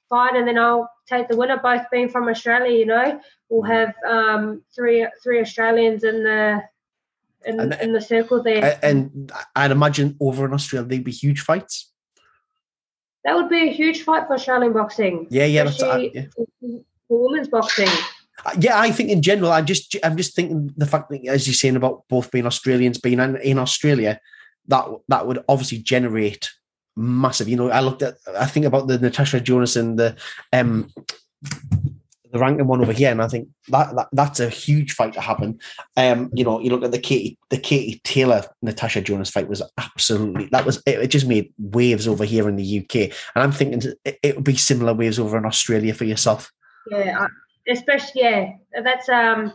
fight, 0.10 0.36
and 0.36 0.47
then 0.47 0.57
I'll 0.57 0.91
take 1.07 1.29
the 1.29 1.38
winner. 1.38 1.57
Both 1.57 1.84
being 1.89 2.10
from 2.10 2.27
Australia, 2.27 2.77
you 2.77 2.86
know, 2.86 3.21
we'll 3.49 3.69
mm. 3.69 3.73
have 3.73 3.93
um, 4.05 4.62
three 4.75 5.07
three 5.23 5.39
Australians 5.39 6.03
in 6.03 6.23
the 6.23 6.62
in, 7.45 7.60
and, 7.60 7.77
in 7.82 7.93
the 7.93 8.01
circle 8.01 8.43
there. 8.43 8.80
And 8.84 9.32
I'd 9.56 9.71
imagine 9.71 10.17
over 10.19 10.45
in 10.45 10.54
Australia 10.54 10.88
they'd 10.88 11.04
be 11.04 11.12
huge 11.12 11.41
fights. 11.41 11.91
That 13.23 13.36
would 13.36 13.49
be 13.49 13.69
a 13.69 13.71
huge 13.71 14.04
fight 14.04 14.27
for 14.27 14.34
Australian 14.34 14.73
boxing. 14.73 15.27
Yeah, 15.30 15.45
yeah, 15.45 15.65
that's 15.65 15.82
uh, 15.82 15.97
yeah. 16.13 16.25
for 17.08 17.30
women's 17.30 17.49
boxing. 17.49 17.89
Uh, 18.45 18.56
yeah, 18.60 18.80
I 18.80 18.91
think 18.91 19.10
in 19.10 19.21
general, 19.21 19.51
I'm 19.51 19.65
just 19.65 19.95
I'm 20.04 20.17
just 20.17 20.36
thinking 20.36 20.73
the 20.75 20.88
fact 20.88 21.10
that 21.10 21.27
as 21.27 21.45
you're 21.45 21.54
saying 21.54 21.75
about 21.75 22.04
both 22.10 22.32
being 22.32 22.47
Australians 22.47 22.97
being 22.97 23.19
in, 23.19 23.38
in 23.38 23.60
Australia, 23.60 24.19
that 24.67 24.88
that 25.08 25.27
would 25.27 25.43
obviously 25.47 25.77
generate 25.77 26.49
massive. 26.95 27.47
You 27.47 27.58
know, 27.58 27.69
I 27.69 27.82
looked 27.82 28.01
at 28.01 28.15
I 28.38 28.47
think 28.47 28.65
about 28.65 28.88
the 28.88 28.97
Natasha 28.97 29.39
Jonas 29.39 29.75
and 29.75 29.99
the 29.99 30.15
um 30.51 30.91
the 32.31 32.39
ranking 32.39 32.67
one 32.67 32.81
over 32.81 32.93
here, 32.93 33.11
and 33.11 33.21
I 33.21 33.27
think 33.27 33.49
that, 33.69 33.95
that 33.95 34.07
that's 34.11 34.39
a 34.39 34.49
huge 34.49 34.93
fight 34.93 35.13
to 35.13 35.21
happen. 35.21 35.59
Um, 35.97 36.29
you 36.33 36.43
know, 36.43 36.59
you 36.59 36.69
look 36.69 36.83
at 36.83 36.91
the 36.91 36.99
Katie 36.99 37.37
the 37.49 37.57
Katie 37.57 37.99
Taylor 38.03 38.43
Natasha 38.61 39.01
Jonas 39.01 39.29
fight 39.29 39.49
was 39.49 39.61
absolutely 39.77 40.45
that 40.51 40.65
was 40.65 40.77
it, 40.85 40.99
it 40.99 41.07
just 41.07 41.27
made 41.27 41.53
waves 41.57 42.07
over 42.07 42.25
here 42.25 42.47
in 42.47 42.55
the 42.55 42.79
UK, 42.79 42.95
and 43.35 43.43
I'm 43.43 43.51
thinking 43.51 43.93
it, 44.05 44.19
it 44.23 44.35
would 44.35 44.45
be 44.45 44.55
similar 44.55 44.93
waves 44.93 45.19
over 45.19 45.37
in 45.37 45.45
Australia 45.45 45.93
for 45.93 46.05
yourself. 46.05 46.51
Yeah, 46.89 47.27
especially 47.67 48.21
yeah, 48.21 48.51
that's 48.83 49.09
um 49.09 49.53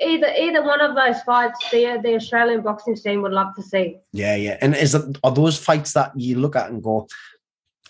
either 0.00 0.32
either 0.38 0.62
one 0.62 0.80
of 0.80 0.94
those 0.94 1.20
fights 1.22 1.58
the 1.70 2.00
the 2.02 2.14
Australian 2.14 2.62
boxing 2.62 2.96
scene 2.96 3.22
would 3.22 3.32
love 3.32 3.54
to 3.56 3.62
see. 3.62 3.98
Yeah, 4.12 4.36
yeah, 4.36 4.58
and 4.60 4.74
is 4.74 4.94
it 4.94 5.18
are 5.24 5.32
those 5.32 5.58
fights 5.58 5.92
that 5.94 6.12
you 6.16 6.38
look 6.38 6.56
at 6.56 6.70
and 6.70 6.82
go, 6.82 7.08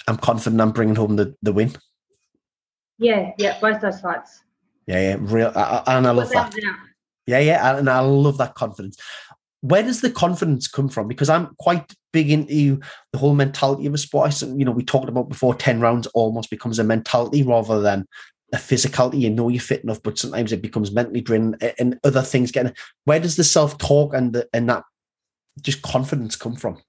I'm 0.07 0.17
confident 0.17 0.61
I'm 0.61 0.73
bringing 0.73 0.97
home 0.97 1.17
the 1.17 1.35
the 1.43 1.53
win. 1.53 1.77
Yeah, 2.99 3.33
yeah, 3.39 3.59
both 3.61 3.81
those 3.81 4.01
fights. 4.01 4.43
Yeah, 4.87 5.01
yeah, 5.01 5.17
real, 5.21 5.53
and 5.55 6.07
I 6.07 6.11
love 6.11 6.31
that. 6.31 6.55
Yeah, 7.27 7.39
yeah, 7.39 7.77
and 7.77 7.91
I 7.91 8.01
love 8.01 8.39
that 8.39 8.55
confidence. 8.55 8.97
Where 9.61 9.83
does 9.83 10.01
the 10.01 10.11
confidence 10.11 10.67
come 10.67 10.89
from? 10.89 11.09
Because 11.09 11.29
I'm 11.29 11.55
quite 11.59 11.93
big 12.13 12.31
into 12.31 12.81
the 13.13 13.19
whole 13.19 13.35
mentality 13.35 13.87
of 13.87 13.95
a 13.95 13.99
sport. 13.99 14.41
You 14.41 14.65
know, 14.65 14.71
we 14.71 14.85
talked 14.85 15.09
about 15.09 15.29
before. 15.29 15.55
Ten 15.55 15.81
rounds 15.81 16.07
almost 16.09 16.49
becomes 16.49 16.79
a 16.79 16.85
mentality 16.85 17.43
rather 17.43 17.81
than 17.81 18.07
a 18.55 18.57
physicality. 18.57 19.21
You 19.21 19.31
know 19.31 19.49
you're 19.49 19.61
fit 19.61 19.83
enough, 19.83 20.03
but 20.03 20.19
sometimes 20.19 20.53
it 20.53 20.63
becomes 20.63 20.91
mentally 20.91 21.21
driven 21.21 21.57
and 21.79 21.99
other 22.03 22.23
things. 22.23 22.51
Getting 22.51 22.73
where 23.05 23.21
does 23.21 23.37
the 23.37 23.45
self 23.45 23.77
talk 23.79 24.15
and 24.15 24.33
the, 24.33 24.49
and 24.53 24.69
that 24.71 24.85
just 25.61 25.83
confidence 25.83 26.35
come 26.35 26.57
from? 26.57 26.81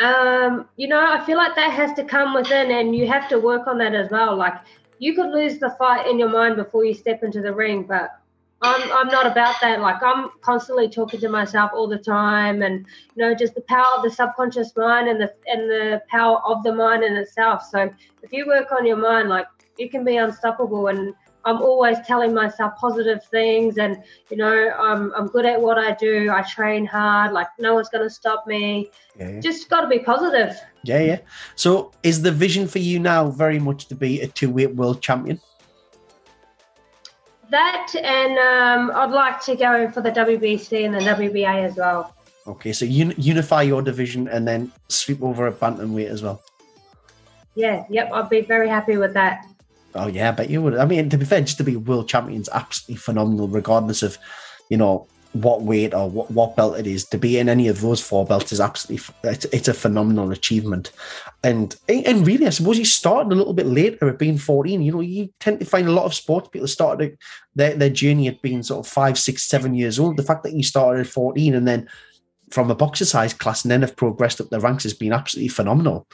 Um, 0.00 0.66
you 0.76 0.88
know, 0.88 1.00
I 1.00 1.24
feel 1.26 1.36
like 1.36 1.54
that 1.56 1.72
has 1.72 1.92
to 1.94 2.04
come 2.04 2.34
within, 2.34 2.70
and 2.70 2.96
you 2.96 3.06
have 3.06 3.28
to 3.28 3.38
work 3.38 3.66
on 3.66 3.78
that 3.78 3.94
as 3.94 4.10
well. 4.10 4.34
Like 4.34 4.54
you 4.98 5.14
could 5.14 5.30
lose 5.30 5.58
the 5.58 5.70
fight 5.78 6.06
in 6.06 6.18
your 6.18 6.30
mind 6.30 6.56
before 6.56 6.84
you 6.84 6.94
step 6.94 7.22
into 7.22 7.42
the 7.42 7.52
ring, 7.52 7.84
but 7.84 8.10
I'm 8.62 8.92
I'm 8.92 9.08
not 9.08 9.26
about 9.26 9.56
that. 9.60 9.80
Like 9.80 10.02
I'm 10.02 10.30
constantly 10.40 10.88
talking 10.88 11.20
to 11.20 11.28
myself 11.28 11.70
all 11.74 11.86
the 11.86 11.98
time, 11.98 12.62
and 12.62 12.86
you 13.14 13.22
know, 13.22 13.34
just 13.34 13.54
the 13.54 13.62
power 13.62 13.96
of 13.96 14.02
the 14.02 14.10
subconscious 14.10 14.74
mind 14.76 15.08
and 15.08 15.20
the 15.20 15.32
and 15.46 15.68
the 15.68 16.02
power 16.08 16.40
of 16.46 16.62
the 16.62 16.74
mind 16.74 17.04
in 17.04 17.16
itself. 17.16 17.62
So 17.70 17.90
if 18.22 18.32
you 18.32 18.46
work 18.46 18.72
on 18.72 18.86
your 18.86 18.96
mind, 18.96 19.28
like 19.28 19.46
you 19.78 19.90
can 19.90 20.04
be 20.04 20.16
unstoppable. 20.16 20.88
And 20.88 21.14
I'm 21.44 21.62
always 21.62 21.98
telling 22.06 22.34
myself 22.34 22.74
positive 22.76 23.24
things, 23.24 23.78
and 23.78 24.02
you 24.30 24.36
know, 24.36 24.70
I'm 24.78 25.12
I'm 25.14 25.26
good 25.26 25.46
at 25.46 25.60
what 25.60 25.78
I 25.78 25.94
do. 25.94 26.30
I 26.30 26.42
train 26.42 26.84
hard. 26.84 27.32
Like 27.32 27.48
no 27.58 27.74
one's 27.74 27.88
going 27.88 28.04
to 28.04 28.10
stop 28.10 28.46
me. 28.46 28.90
Yeah, 29.18 29.30
yeah. 29.30 29.40
Just 29.40 29.68
got 29.70 29.82
to 29.82 29.88
be 29.88 29.98
positive. 29.98 30.58
Yeah, 30.84 31.00
yeah. 31.00 31.18
So, 31.56 31.92
is 32.02 32.22
the 32.22 32.32
vision 32.32 32.66
for 32.66 32.78
you 32.78 32.98
now 32.98 33.30
very 33.30 33.58
much 33.58 33.86
to 33.86 33.94
be 33.94 34.20
a 34.20 34.26
two-weight 34.28 34.74
world 34.74 35.02
champion? 35.02 35.40
That, 37.50 37.94
and 37.96 38.38
um, 38.38 38.96
I'd 38.96 39.10
like 39.10 39.42
to 39.42 39.56
go 39.56 39.90
for 39.90 40.00
the 40.00 40.10
WBC 40.10 40.84
and 40.84 40.94
the 40.94 41.00
WBA 41.00 41.64
as 41.64 41.76
well. 41.76 42.14
Okay, 42.46 42.72
so 42.72 42.86
un- 42.86 43.14
unify 43.16 43.62
your 43.62 43.82
division 43.82 44.28
and 44.28 44.46
then 44.46 44.72
sweep 44.88 45.22
over 45.22 45.46
a 45.46 45.52
bantamweight 45.52 46.08
as 46.08 46.22
well. 46.22 46.42
Yeah, 47.54 47.84
yep, 47.90 48.10
I'd 48.12 48.30
be 48.30 48.40
very 48.40 48.68
happy 48.68 48.96
with 48.96 49.14
that. 49.14 49.44
Oh 49.94 50.06
yeah, 50.06 50.28
I 50.28 50.32
bet 50.32 50.50
you 50.50 50.62
would. 50.62 50.76
I 50.76 50.84
mean, 50.84 51.08
to 51.10 51.18
be 51.18 51.24
fair, 51.24 51.40
just 51.40 51.58
to 51.58 51.64
be 51.64 51.76
world 51.76 52.08
champions, 52.08 52.48
absolutely 52.52 52.96
phenomenal, 52.96 53.48
regardless 53.48 54.02
of, 54.02 54.18
you 54.68 54.76
know, 54.76 55.06
what 55.32 55.62
weight 55.62 55.94
or 55.94 56.10
what, 56.10 56.28
what 56.30 56.56
belt 56.56 56.76
it 56.76 56.88
is. 56.88 57.04
To 57.06 57.18
be 57.18 57.38
in 57.38 57.48
any 57.48 57.68
of 57.68 57.80
those 57.80 58.00
four 58.00 58.26
belts 58.26 58.52
is 58.52 58.60
absolutely 58.60 59.14
it's, 59.22 59.44
it's 59.46 59.68
a 59.68 59.74
phenomenal 59.74 60.32
achievement. 60.32 60.90
And 61.44 61.76
and 61.88 62.26
really, 62.26 62.46
I 62.46 62.50
suppose 62.50 62.78
you 62.78 62.84
started 62.84 63.32
a 63.32 63.36
little 63.36 63.52
bit 63.52 63.66
later 63.66 64.08
at 64.08 64.18
being 64.18 64.38
fourteen. 64.38 64.82
You 64.82 64.92
know, 64.92 65.00
you 65.00 65.32
tend 65.38 65.60
to 65.60 65.66
find 65.66 65.88
a 65.88 65.92
lot 65.92 66.04
of 66.04 66.14
sports 66.14 66.48
people 66.48 66.68
started 66.68 67.16
their 67.54 67.74
their 67.74 67.90
journey 67.90 68.28
at 68.28 68.42
being 68.42 68.62
sort 68.62 68.84
of 68.86 68.92
five, 68.92 69.18
six, 69.18 69.44
seven 69.44 69.74
years 69.74 69.98
old. 69.98 70.16
The 70.16 70.22
fact 70.22 70.42
that 70.42 70.52
you 70.52 70.62
started 70.62 71.00
at 71.00 71.12
fourteen 71.12 71.54
and 71.54 71.66
then 71.66 71.88
from 72.50 72.70
a 72.70 72.74
boxercise 72.74 73.32
class 73.32 73.64
and 73.64 73.70
then 73.70 73.82
have 73.82 73.94
progressed 73.94 74.40
up 74.40 74.50
the 74.50 74.58
ranks 74.58 74.82
has 74.82 74.94
been 74.94 75.12
absolutely 75.12 75.48
phenomenal. 75.48 76.08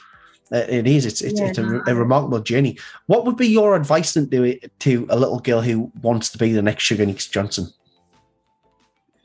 Uh, 0.51 0.65
it 0.69 0.87
is. 0.87 1.05
It's 1.05 1.21
it's, 1.21 1.39
yeah. 1.39 1.47
it's 1.47 1.57
a, 1.57 1.81
a, 1.87 1.95
remarkable 1.95 2.39
journey. 2.39 2.77
What 3.07 3.25
would 3.25 3.35
be 3.35 3.47
your 3.47 3.75
advice 3.75 4.13
to 4.13 4.59
to 4.79 5.07
a 5.09 5.17
little 5.17 5.39
girl 5.39 5.61
who 5.61 5.91
wants 6.01 6.29
to 6.29 6.37
be 6.37 6.53
the 6.53 6.61
next 6.61 6.83
Sugar 6.83 7.05
Nix 7.05 7.27
Johnson? 7.27 7.67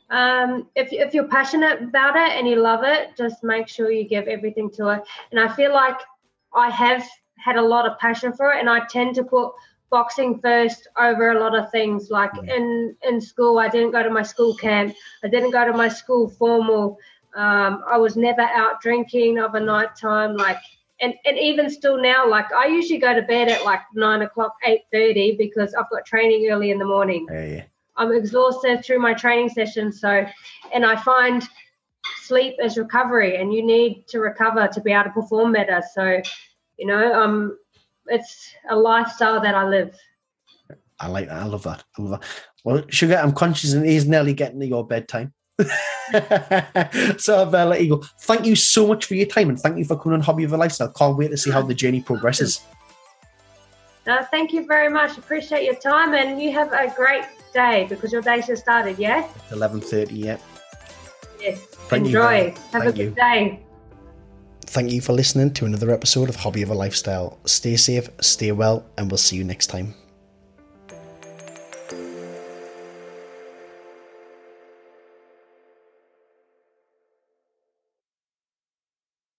Um, 0.09 0.67
if 0.75 0.91
if 0.91 1.13
you're 1.13 1.27
passionate 1.27 1.81
about 1.81 2.15
it 2.15 2.37
and 2.37 2.47
you 2.47 2.57
love 2.57 2.83
it, 2.83 3.15
just 3.17 3.43
make 3.43 3.67
sure 3.67 3.89
you 3.89 4.07
give 4.07 4.27
everything 4.27 4.69
to 4.71 4.89
it. 4.89 5.01
And 5.31 5.39
I 5.39 5.53
feel 5.55 5.73
like 5.73 5.97
I 6.53 6.69
have 6.69 7.03
had 7.37 7.55
a 7.55 7.61
lot 7.61 7.85
of 7.85 7.97
passion 7.99 8.33
for 8.33 8.53
it, 8.53 8.59
and 8.59 8.69
I 8.69 8.85
tend 8.87 9.15
to 9.15 9.23
put 9.23 9.53
boxing 9.89 10.39
first 10.39 10.87
over 10.97 11.31
a 11.31 11.39
lot 11.39 11.55
of 11.55 11.71
things. 11.71 12.09
Like 12.09 12.31
mm. 12.33 12.49
in 12.49 12.95
in 13.07 13.21
school, 13.21 13.59
I 13.59 13.69
didn't 13.69 13.91
go 13.91 14.03
to 14.03 14.09
my 14.09 14.23
school 14.23 14.55
camp. 14.55 14.93
I 15.23 15.29
didn't 15.29 15.51
go 15.51 15.65
to 15.65 15.73
my 15.73 15.87
school 15.87 16.29
formal. 16.29 16.97
Um, 17.35 17.83
I 17.87 17.97
was 17.97 18.15
never 18.15 18.41
out 18.41 18.81
drinking 18.81 19.39
of 19.39 19.55
a 19.55 19.59
night 19.59 19.95
time. 19.95 20.35
Like 20.35 20.61
and, 21.03 21.13
and 21.25 21.37
even 21.37 21.69
still 21.69 22.01
now, 22.01 22.27
like 22.27 22.51
I 22.53 22.67
usually 22.67 22.99
go 22.99 23.13
to 23.13 23.21
bed 23.21 23.49
at 23.49 23.65
like 23.65 23.81
nine 23.93 24.21
o'clock, 24.21 24.55
eight 24.65 24.83
thirty 24.91 25.35
because 25.35 25.73
I've 25.73 25.89
got 25.89 26.05
training 26.05 26.49
early 26.49 26.71
in 26.71 26.79
the 26.79 26.85
morning. 26.85 27.27
Yeah. 27.29 27.63
I'm 27.97 28.13
exhausted 28.13 28.83
through 28.83 28.99
my 28.99 29.13
training 29.13 29.49
sessions. 29.49 29.99
So, 29.99 30.25
and 30.73 30.85
I 30.85 30.95
find 30.95 31.43
sleep 32.21 32.55
is 32.63 32.77
recovery, 32.77 33.37
and 33.37 33.53
you 33.53 33.63
need 33.65 34.07
to 34.07 34.19
recover 34.19 34.67
to 34.67 34.81
be 34.81 34.91
able 34.93 35.03
to 35.03 35.09
perform 35.09 35.53
better. 35.53 35.83
So, 35.93 36.21
you 36.77 36.87
know, 36.87 37.13
um, 37.13 37.57
it's 38.07 38.53
a 38.69 38.75
lifestyle 38.75 39.41
that 39.41 39.55
I 39.55 39.67
live. 39.67 39.95
I 40.99 41.07
like 41.07 41.27
that. 41.27 41.41
I 41.41 41.45
love 41.45 41.63
that. 41.63 41.83
I 41.97 42.01
love 42.01 42.11
that. 42.21 42.29
Well, 42.63 42.83
Sugar, 42.87 43.17
I'm 43.17 43.33
conscious 43.33 43.73
it 43.73 43.85
is 43.85 44.07
nearly 44.07 44.33
getting 44.33 44.61
to 44.61 44.65
your 44.65 44.87
bedtime. 44.87 45.33
so 47.17 47.43
let 47.49 47.83
you 47.83 47.97
go. 47.97 48.03
Thank 48.21 48.45
you 48.45 48.55
so 48.55 48.87
much 48.87 49.05
for 49.05 49.15
your 49.15 49.27
time 49.27 49.49
and 49.49 49.59
thank 49.59 49.77
you 49.77 49.85
for 49.85 49.97
coming 49.97 50.15
on 50.15 50.21
Hobby 50.21 50.43
of 50.43 50.53
a 50.53 50.57
Lifestyle. 50.57 50.89
Can't 50.89 51.17
wait 51.17 51.29
to 51.29 51.37
see 51.37 51.51
how 51.51 51.61
the 51.61 51.73
journey 51.73 52.01
progresses. 52.01 52.61
Uh, 54.05 54.21
thank 54.31 54.51
you 54.51 54.65
very 54.65 54.89
much. 54.89 55.17
Appreciate 55.17 55.63
your 55.63 55.75
time 55.75 56.13
and 56.13 56.41
you 56.41 56.51
have 56.51 56.73
a 56.73 56.93
great 56.93 57.23
day 57.53 57.85
because 57.87 58.11
your 58.11 58.21
day's 58.21 58.45
just 58.45 58.61
started, 58.61 58.99
yeah? 58.99 59.25
It's 59.49 59.55
11.30, 59.55 60.09
yeah. 60.11 60.37
Yes. 61.39 61.59
Thank 61.87 62.07
Enjoy. 62.07 62.37
You, 62.37 62.43
have 62.47 62.55
thank 62.55 62.83
a 62.83 62.91
good 62.91 62.97
you. 62.97 63.11
day. 63.11 63.59
Thank 64.65 64.91
you 64.91 64.99
for 64.99 65.13
listening 65.13 65.53
to 65.53 65.65
another 65.65 65.91
episode 65.91 66.27
of 66.27 66.35
Hobby 66.35 66.63
of 66.63 66.69
a 66.69 66.73
Lifestyle. 66.73 67.39
Stay 67.45 67.77
safe, 67.77 68.09
stay 68.19 68.51
well, 68.51 68.85
and 68.97 69.09
we'll 69.09 69.17
see 69.17 69.37
you 69.37 69.45
next 69.45 69.67
time. 69.67 69.93